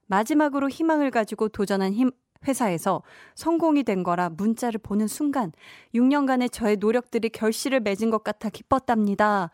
[0.08, 2.12] 마지막으로 희망을 가지고 도전한 힘,
[2.48, 3.04] 회사에서
[3.36, 5.52] 성공이 된 거라 문자를 보는 순간
[5.96, 9.52] 6년간의 저의 노력들이 결실을 맺은 것 같아 기뻤답니다.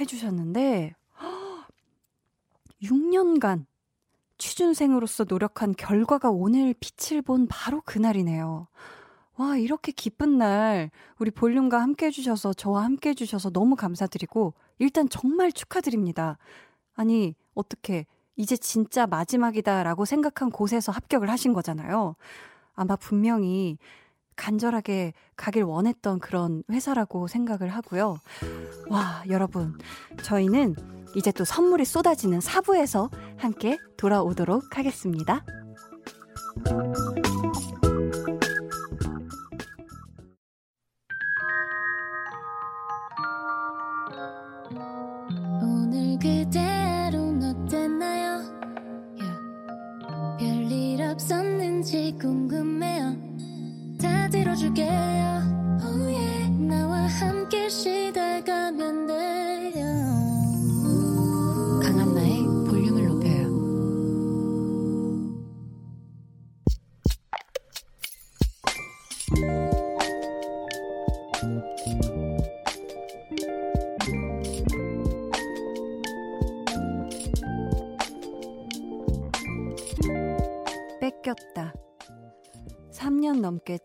[0.00, 0.94] 해주셨는데,
[2.84, 3.66] 6년간
[4.38, 8.68] 취준생으로서 노력한 결과가 오늘 빛을 본 바로 그날이네요.
[9.36, 15.50] 와, 이렇게 기쁜 날, 우리 볼륨과 함께 해주셔서, 저와 함께 해주셔서 너무 감사드리고, 일단 정말
[15.50, 16.38] 축하드립니다.
[16.94, 18.06] 아니, 어떻게,
[18.36, 22.16] 이제 진짜 마지막이다라고 생각한 곳에서 합격을 하신 거잖아요.
[22.74, 23.78] 아마 분명히
[24.36, 28.18] 간절하게 가길 원했던 그런 회사라고 생각을 하고요.
[28.88, 29.78] 와, 여러분.
[30.22, 35.44] 저희는 이제 또 선물이 쏟아지는 사부에서 함께 돌아오도록 하겠습니다.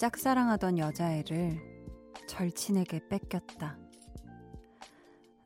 [0.09, 1.61] 짝사랑하던 여자애를
[2.27, 3.77] 절친에게 뺏겼다.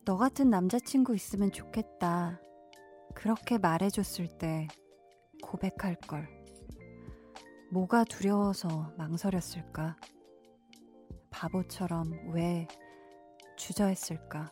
[0.06, 2.40] 너 같은 남자친구 있으면 좋겠다.
[3.14, 4.70] 그렇게 말해줬을 때
[5.42, 6.30] 고백할 걸.
[7.72, 9.98] 뭐가 두려워서 망설였을까?
[11.30, 12.66] 바보처럼 왜
[13.58, 14.50] 주저했을까?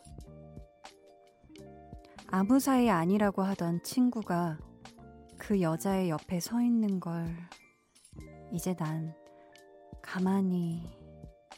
[2.26, 4.58] 아무 사이 아니라고 하던 친구가
[5.38, 7.34] 그 여자의 옆에 서 있는 걸
[8.52, 9.14] 이제 난
[10.02, 10.82] 가만히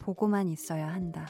[0.00, 1.26] 보고만 있어야 한다.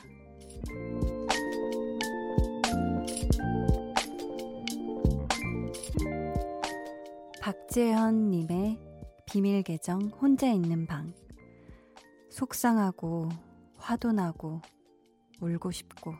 [7.41, 8.79] 박재현님의
[9.27, 11.13] 비밀 계정 혼자 있는 방.
[12.31, 13.29] 속상하고
[13.77, 14.61] 화도 나고
[15.41, 16.15] 울고 싶고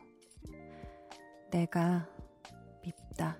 [1.51, 2.07] 내가
[2.83, 3.37] 밉다.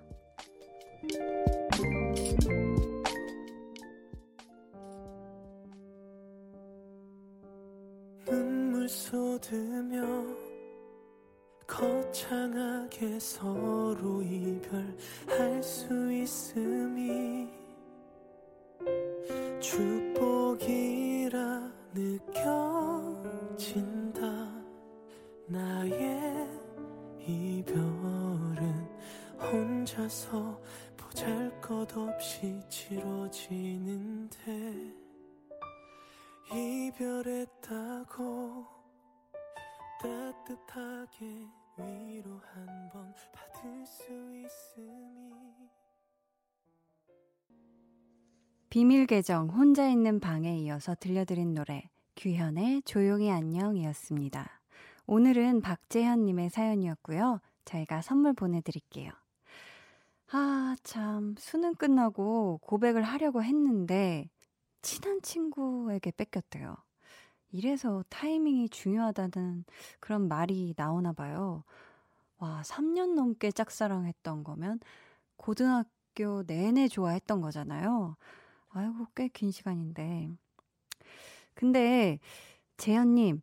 [8.26, 10.02] 눈물 쏟으며
[11.66, 17.48] 거창하게 서로 이별할 수 있음이
[19.60, 21.36] 축복이라
[21.94, 23.36] 느껴진다.
[25.46, 26.48] 나의
[27.26, 28.86] 이별은
[29.40, 30.60] 혼자서
[30.96, 34.36] 보잘 것 없이 치러지는데
[36.52, 38.16] 이별했다고
[40.02, 45.34] 따뜻하게 위로 한 번 받을 수 있음이
[48.70, 54.60] 비밀 계정 혼자 있는 방에 이어서 들려드린 노래 규현의 조용히 안녕이었습니다.
[55.06, 57.40] 오늘은 박재현님의 사연이었고요.
[57.64, 59.10] 저희가 선물 보내드릴게요.
[60.32, 64.28] 아, 참, 수능 끝나고 고백을 하려고 했는데,
[64.82, 66.76] 친한 친구에게 뺏겼대요.
[67.52, 69.64] 이래서 타이밍이 중요하다는
[70.00, 71.64] 그런 말이 나오나 봐요.
[72.38, 74.80] 와, 3년 넘게 짝사랑했던 거면
[75.36, 78.16] 고등학교 내내 좋아했던 거잖아요.
[78.70, 80.30] 아이고, 꽤 긴 시간인데.
[81.54, 82.18] 근데,
[82.78, 83.42] 재현님,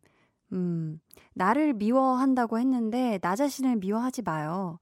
[0.52, 1.00] 음,
[1.34, 4.78] 나를 미워한다고 했는데, 나 자신을 미워하지 마요.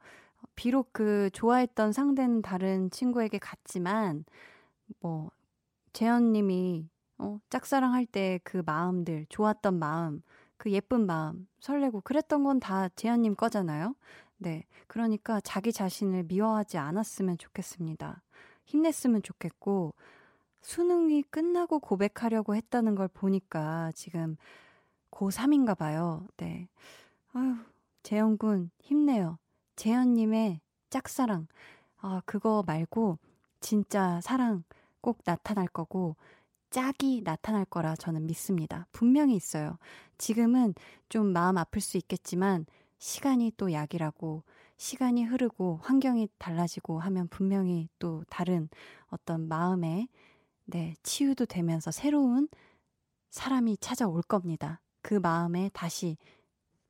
[0.57, 4.25] 비록 그 좋아했던 상대는 다른 친구에게 갔지만,
[5.01, 5.31] 뭐,
[5.93, 6.89] 재현님이,
[7.19, 10.23] 어, 짝사랑할 때 그 마음들, 좋았던 마음,
[10.57, 13.95] 그 예쁜 마음, 설레고 그랬던 건 다 재현님 거잖아요?
[14.39, 14.65] 네.
[14.89, 18.23] 그러니까 자기 자신을 미워하지 않았으면 좋겠습니다.
[18.67, 19.95] 힘냈으면 좋겠고,
[20.63, 24.37] 수능이 끝나고 고백하려고 했다는 걸 보니까 지금
[25.11, 26.27] 고3인가 봐요.
[26.39, 26.69] 네.
[27.35, 27.57] 아유,
[28.03, 29.39] 재영군, 힘내요.
[29.77, 31.49] 재현님의 짝사랑.
[31.99, 33.19] 아, 그거 말고,
[33.61, 34.65] 진짜 사랑
[35.03, 36.17] 꼭 나타날 거고,
[36.71, 38.87] 짝이 나타날 거라 저는 믿습니다.
[38.93, 39.77] 분명히 있어요.
[40.17, 40.75] 지금은
[41.11, 42.65] 좀 마음 아플 수 있겠지만,
[42.97, 44.45] 시간이 또 약이라고,
[44.79, 48.71] 시간이 흐르고, 환경이 달라지고 하면 분명히 또 다른
[49.09, 50.09] 어떤 마음에,
[50.65, 52.49] 네, 치유도 되면서 새로운
[53.31, 54.81] 사람이 찾아올 겁니다.
[55.03, 56.17] 그 마음에 다시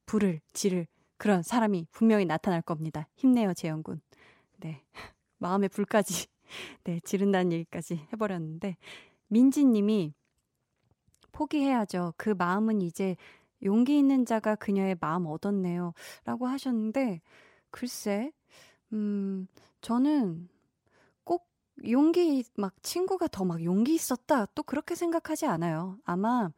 [0.06, 0.86] 불을 지를
[1.16, 3.08] 그런 사람이 분명히 나타날 겁니다.
[3.14, 4.00] 힘내요, 재영군.
[4.58, 4.82] 네.
[5.38, 6.26] 마음의 불까지,
[6.84, 8.76] 네, 지른다는 얘기까지 해버렸는데,
[9.28, 10.14] 민지 님이
[11.32, 12.14] 포기해야죠.
[12.16, 13.16] 그 마음은 이제
[13.64, 15.94] 용기 있는 자가 그녀의 마음 얻었네요.
[16.24, 17.20] 라고 하셨는데,
[17.70, 18.32] 글쎄,
[18.92, 19.46] 음,
[19.82, 20.48] 저는
[21.24, 21.48] 꼭
[21.88, 24.46] 용기, 막 친구가 더 막 용기 있었다.
[24.54, 25.98] 또 그렇게 생각하지 않아요.
[26.04, 26.50] 아마,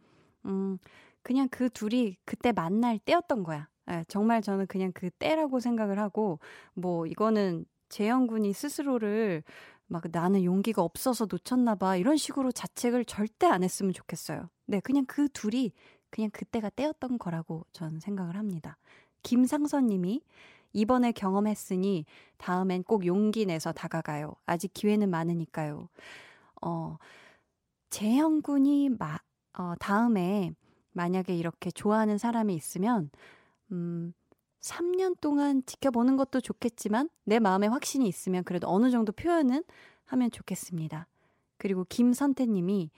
[0.46, 0.78] 음,
[1.22, 3.68] 그냥 그 둘이 그때 만날 때였던 거야.
[3.90, 6.40] 예, 정말 저는 그냥 그 때라고 생각을 하고,
[6.74, 9.44] 뭐, 이거는 재영 군이 스스로를
[9.86, 11.96] 막 나는 용기가 없어서 놓쳤나 봐.
[11.96, 14.48] 이런 식으로 자책을 절대 안 했으면 좋겠어요.
[14.66, 15.72] 네, 그냥 그 둘이
[16.10, 18.78] 그냥 그때가 때였던 거라고 저는 생각을 합니다.
[19.22, 20.22] 김상선 님이
[20.72, 22.04] 이번에 경험했으니
[22.36, 24.34] 다음엔 꼭 용기 내서 다가가요.
[24.46, 25.88] 아직 기회는 많으니까요.
[26.62, 26.96] 어,
[27.90, 29.18] 재영 군이 마,
[29.56, 30.52] 어, 다음에
[30.92, 33.10] 만약에 이렇게 좋아하는 사람이 있으면,
[33.72, 34.12] 음,
[34.64, 39.62] 3년 동안 지켜보는 것도 좋겠지만, 내 마음에 확신이 있으면 그래도 어느 정도 표현은
[40.06, 41.06] 하면 좋겠습니다.
[41.58, 42.90] 그리고 김선태 님이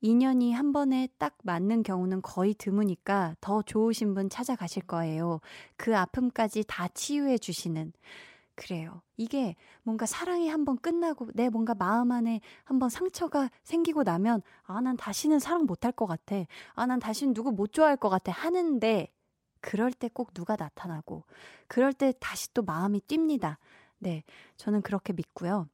[0.00, 5.40] 인연이 한 번에 딱 맞는 경우는 거의 드무니까 더 좋으신 분 찾아가실 거예요.
[5.76, 7.92] 그 아픔까지 다 치유해 주시는.
[8.54, 9.00] 그래요.
[9.16, 14.96] 이게 뭔가 사랑이 한번 끝나고 내 뭔가 마음 안에 한번 상처가 생기고 나면 아, 난
[14.96, 16.36] 다시는 사랑 못할 것 같아.
[16.74, 18.30] 아, 난 다시는 누구 못 좋아할 것 같아.
[18.30, 19.08] 하는데
[19.64, 21.24] 그럴 때 꼭 누가 나타나고
[21.68, 23.56] 그럴 때 다시 또 마음이 뜁니다.
[23.98, 24.22] 네.
[24.58, 25.66] 저는 그렇게 믿고요.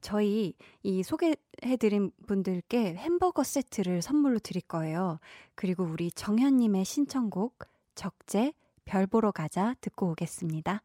[0.00, 5.18] 저희 이 소개해드린 분들께 햄버거 세트를 선물로 드릴 거예요.
[5.54, 7.58] 그리고 우리 정현님의 신청곡
[7.94, 8.54] 적재
[8.86, 10.82] 별 보러 가자 듣고 오겠습니다.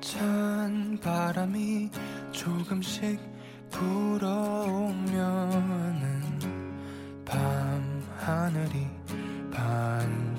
[0.00, 1.90] 찬 바람이
[2.30, 3.18] 조금씩
[3.70, 5.02] 불어오면은
[7.24, 8.91] 밤 하늘이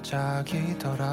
[0.04, 1.04] 반짝이더라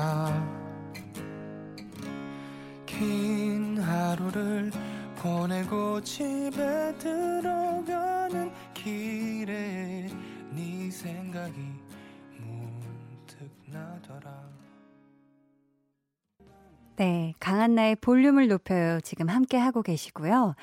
[2.86, 4.70] 긴 하루를
[5.16, 10.08] 보내고 집에 들어가는 길에
[10.50, 11.58] 네 생각이
[12.38, 14.50] 문득 나더라
[16.96, 19.00] 네, 강한나의 볼륨을 높여요.
[19.00, 20.54] 지금 함께 하고 계시고요.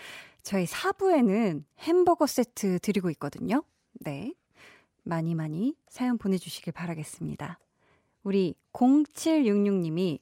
[0.43, 3.63] 저희 4부에는 햄버거 세트 드리고 있거든요.
[4.01, 4.33] 네.
[5.07, 7.59] 많이 많이 사연 보내주시길 바라겠습니다.
[8.23, 10.19] 우리 0766님이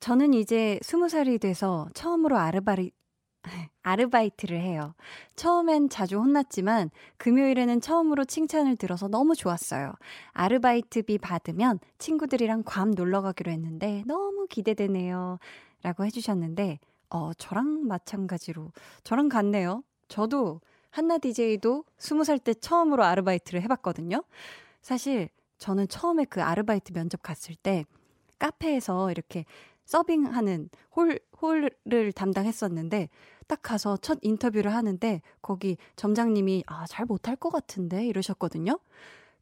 [0.00, 2.92] 저는 이제 20살이 돼서 처음으로 아르바리,
[3.82, 4.94] 아르바이트를 해요.
[5.36, 9.92] 처음엔 자주 혼났지만 금요일에는 처음으로 칭찬을 들어서 너무 좋았어요.
[10.32, 15.38] 아르바이트비 받으면 친구들이랑 괌 놀러 가기로 했는데 너무 기대되네요.
[15.82, 19.82] 라고 해주셨는데, 어, 저랑 마찬가지로, 저랑 같네요.
[20.08, 20.60] 저도
[20.90, 24.22] 한나 DJ도 20살 때 처음으로 아르바이트를 해봤거든요.
[24.82, 25.28] 사실
[25.58, 27.84] 저는 처음에 그 아르바이트 면접 갔을 때
[28.38, 29.44] 카페에서 이렇게
[29.84, 33.08] 서빙하는 홀, 홀을 담당했었는데,
[33.48, 38.06] 딱 가서 첫 인터뷰를 하는데, 거기 점장님이, 아, 잘 못할 것 같은데?
[38.06, 38.78] 이러셨거든요?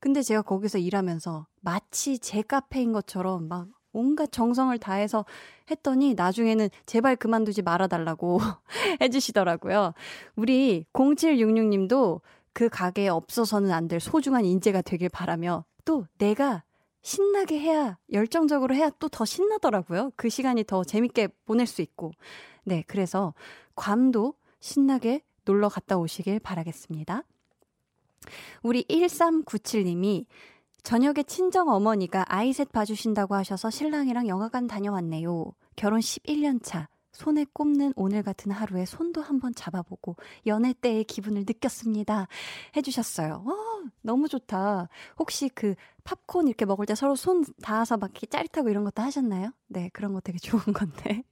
[0.00, 3.68] 근데 제가 거기서 일하면서 마치 제 카페인 것처럼 막
[3.98, 5.24] 온갖 정성을 다해서
[5.70, 8.40] 했더니 나중에는 제발 그만두지 말아달라고
[9.02, 9.92] 해주시더라고요.
[10.36, 12.20] 우리 0766님도
[12.52, 16.62] 그 가게에 없어서는 안 될 소중한 인재가 되길 바라며 또 내가
[17.02, 20.12] 신나게 해야, 열정적으로 해야 또 더 신나더라고요.
[20.16, 22.12] 그 시간이 더 재밌게 보낼 수 있고.
[22.64, 23.32] 네, 그래서
[23.76, 27.22] 괌도 신나게 놀러 갔다 오시길 바라겠습니다.
[28.62, 30.26] 우리 1397님이
[30.82, 35.52] 저녁에 친정 어머니가 아이 셋 봐주신다고 하셔서 신랑이랑 영화관 다녀왔네요.
[35.76, 36.88] 결혼 11년 차.
[37.12, 40.14] 손에 꼽는 오늘 같은 하루에 손도 한번 잡아보고
[40.46, 42.28] 연애 때의 기분을 느꼈습니다.
[42.76, 43.42] 해주셨어요.
[43.44, 43.54] 와,
[44.02, 44.88] 너무 좋다.
[45.18, 45.74] 혹시 그
[46.04, 49.50] 팝콘 이렇게 먹을 때 서로 손 닿아서 막 이렇게 짜릿하고 이런 것도 하셨나요?
[49.66, 51.24] 네, 그런 거 되게 좋은 건데.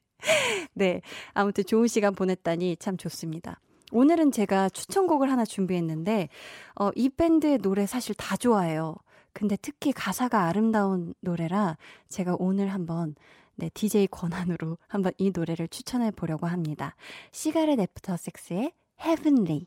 [0.73, 1.03] 네,
[1.35, 3.61] 아무튼 좋은 시간 보냈다니 참 좋습니다.
[3.93, 6.29] 오늘은 제가 추천곡을 하나 준비했는데,
[6.81, 8.97] 어, 이 밴드의 노래 사실 다 좋아해요.
[9.37, 11.77] 근데 특히 가사가 아름다운 노래라
[12.09, 13.15] 제가 오늘 한번
[13.57, 16.97] 네, DJ 권한으로 한번 이 노래를 추천해 보려고 합니다.
[17.33, 19.67] 시가렛 애프터 섹스의 Heavenly.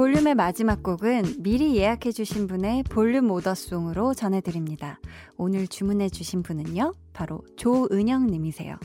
[0.00, 4.98] 볼륨의 마지막 곡은 미리 예약해주신 분의 볼륨 오더송으로 전해드립니다.
[5.36, 8.76] 오늘 주문해주신 분은요, 바로 조은영님이세요.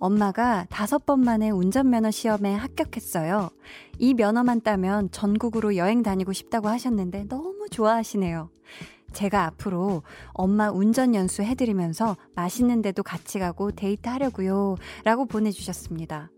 [0.00, 3.50] 엄마가 다섯 번 만에 운전면허 시험에 합격했어요.
[4.00, 8.50] 이 면허만 따면 전국으로 여행 다니고 싶다고 하셨는데 너무 좋아하시네요.
[9.16, 10.02] 제가 앞으로
[10.34, 14.76] 엄마 운전 연수 해드리면서 맛있는 데도 같이 가고 데이트 하려고요.
[15.04, 16.30] 라고 보내주셨습니다.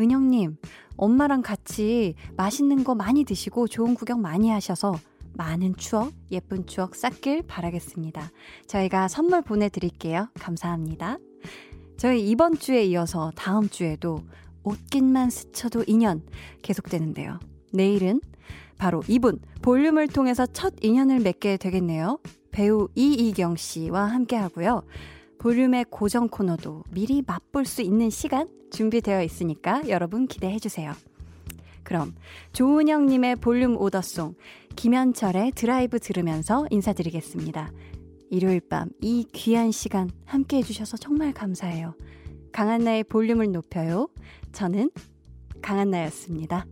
[0.00, 0.56] 은영님,
[0.96, 4.98] 엄마랑 같이 맛있는 거 많이 드시고 좋은 구경 많이 하셔서
[5.34, 8.30] 많은 추억, 예쁜 추억 쌓길 바라겠습니다.
[8.66, 10.28] 저희가 선물 보내드릴게요.
[10.40, 11.18] 감사합니다.
[11.98, 14.22] 저희 이번 주에 이어서 다음 주에도
[14.64, 16.22] 옷깃만 스쳐도 인연
[16.62, 17.40] 계속되는데요.
[17.74, 18.22] 내일은
[18.82, 22.18] 바로 이분 볼륨을 통해서 첫 인연을 맺게 되겠네요.
[22.50, 24.82] 배우 이희경 씨와 함께 하고요.
[25.38, 30.94] 볼륨의 고정 코너도 미리 맛볼 수 있는 시간 준비되어 있으니까 여러분 기대해 주세요.
[31.84, 32.16] 그럼
[32.54, 34.34] 조은영 님의 볼륨 order song
[34.74, 37.70] 김현철의 드라이브 들으면서 인사드리겠습니다.
[38.30, 41.94] 일요일 밤 이 귀한 시간 함께 해 주셔서 정말 감사해요.
[42.50, 44.08] 강한나의 볼륨을 높여요.
[44.50, 44.90] 저는
[45.62, 46.66] 강한나였습니다.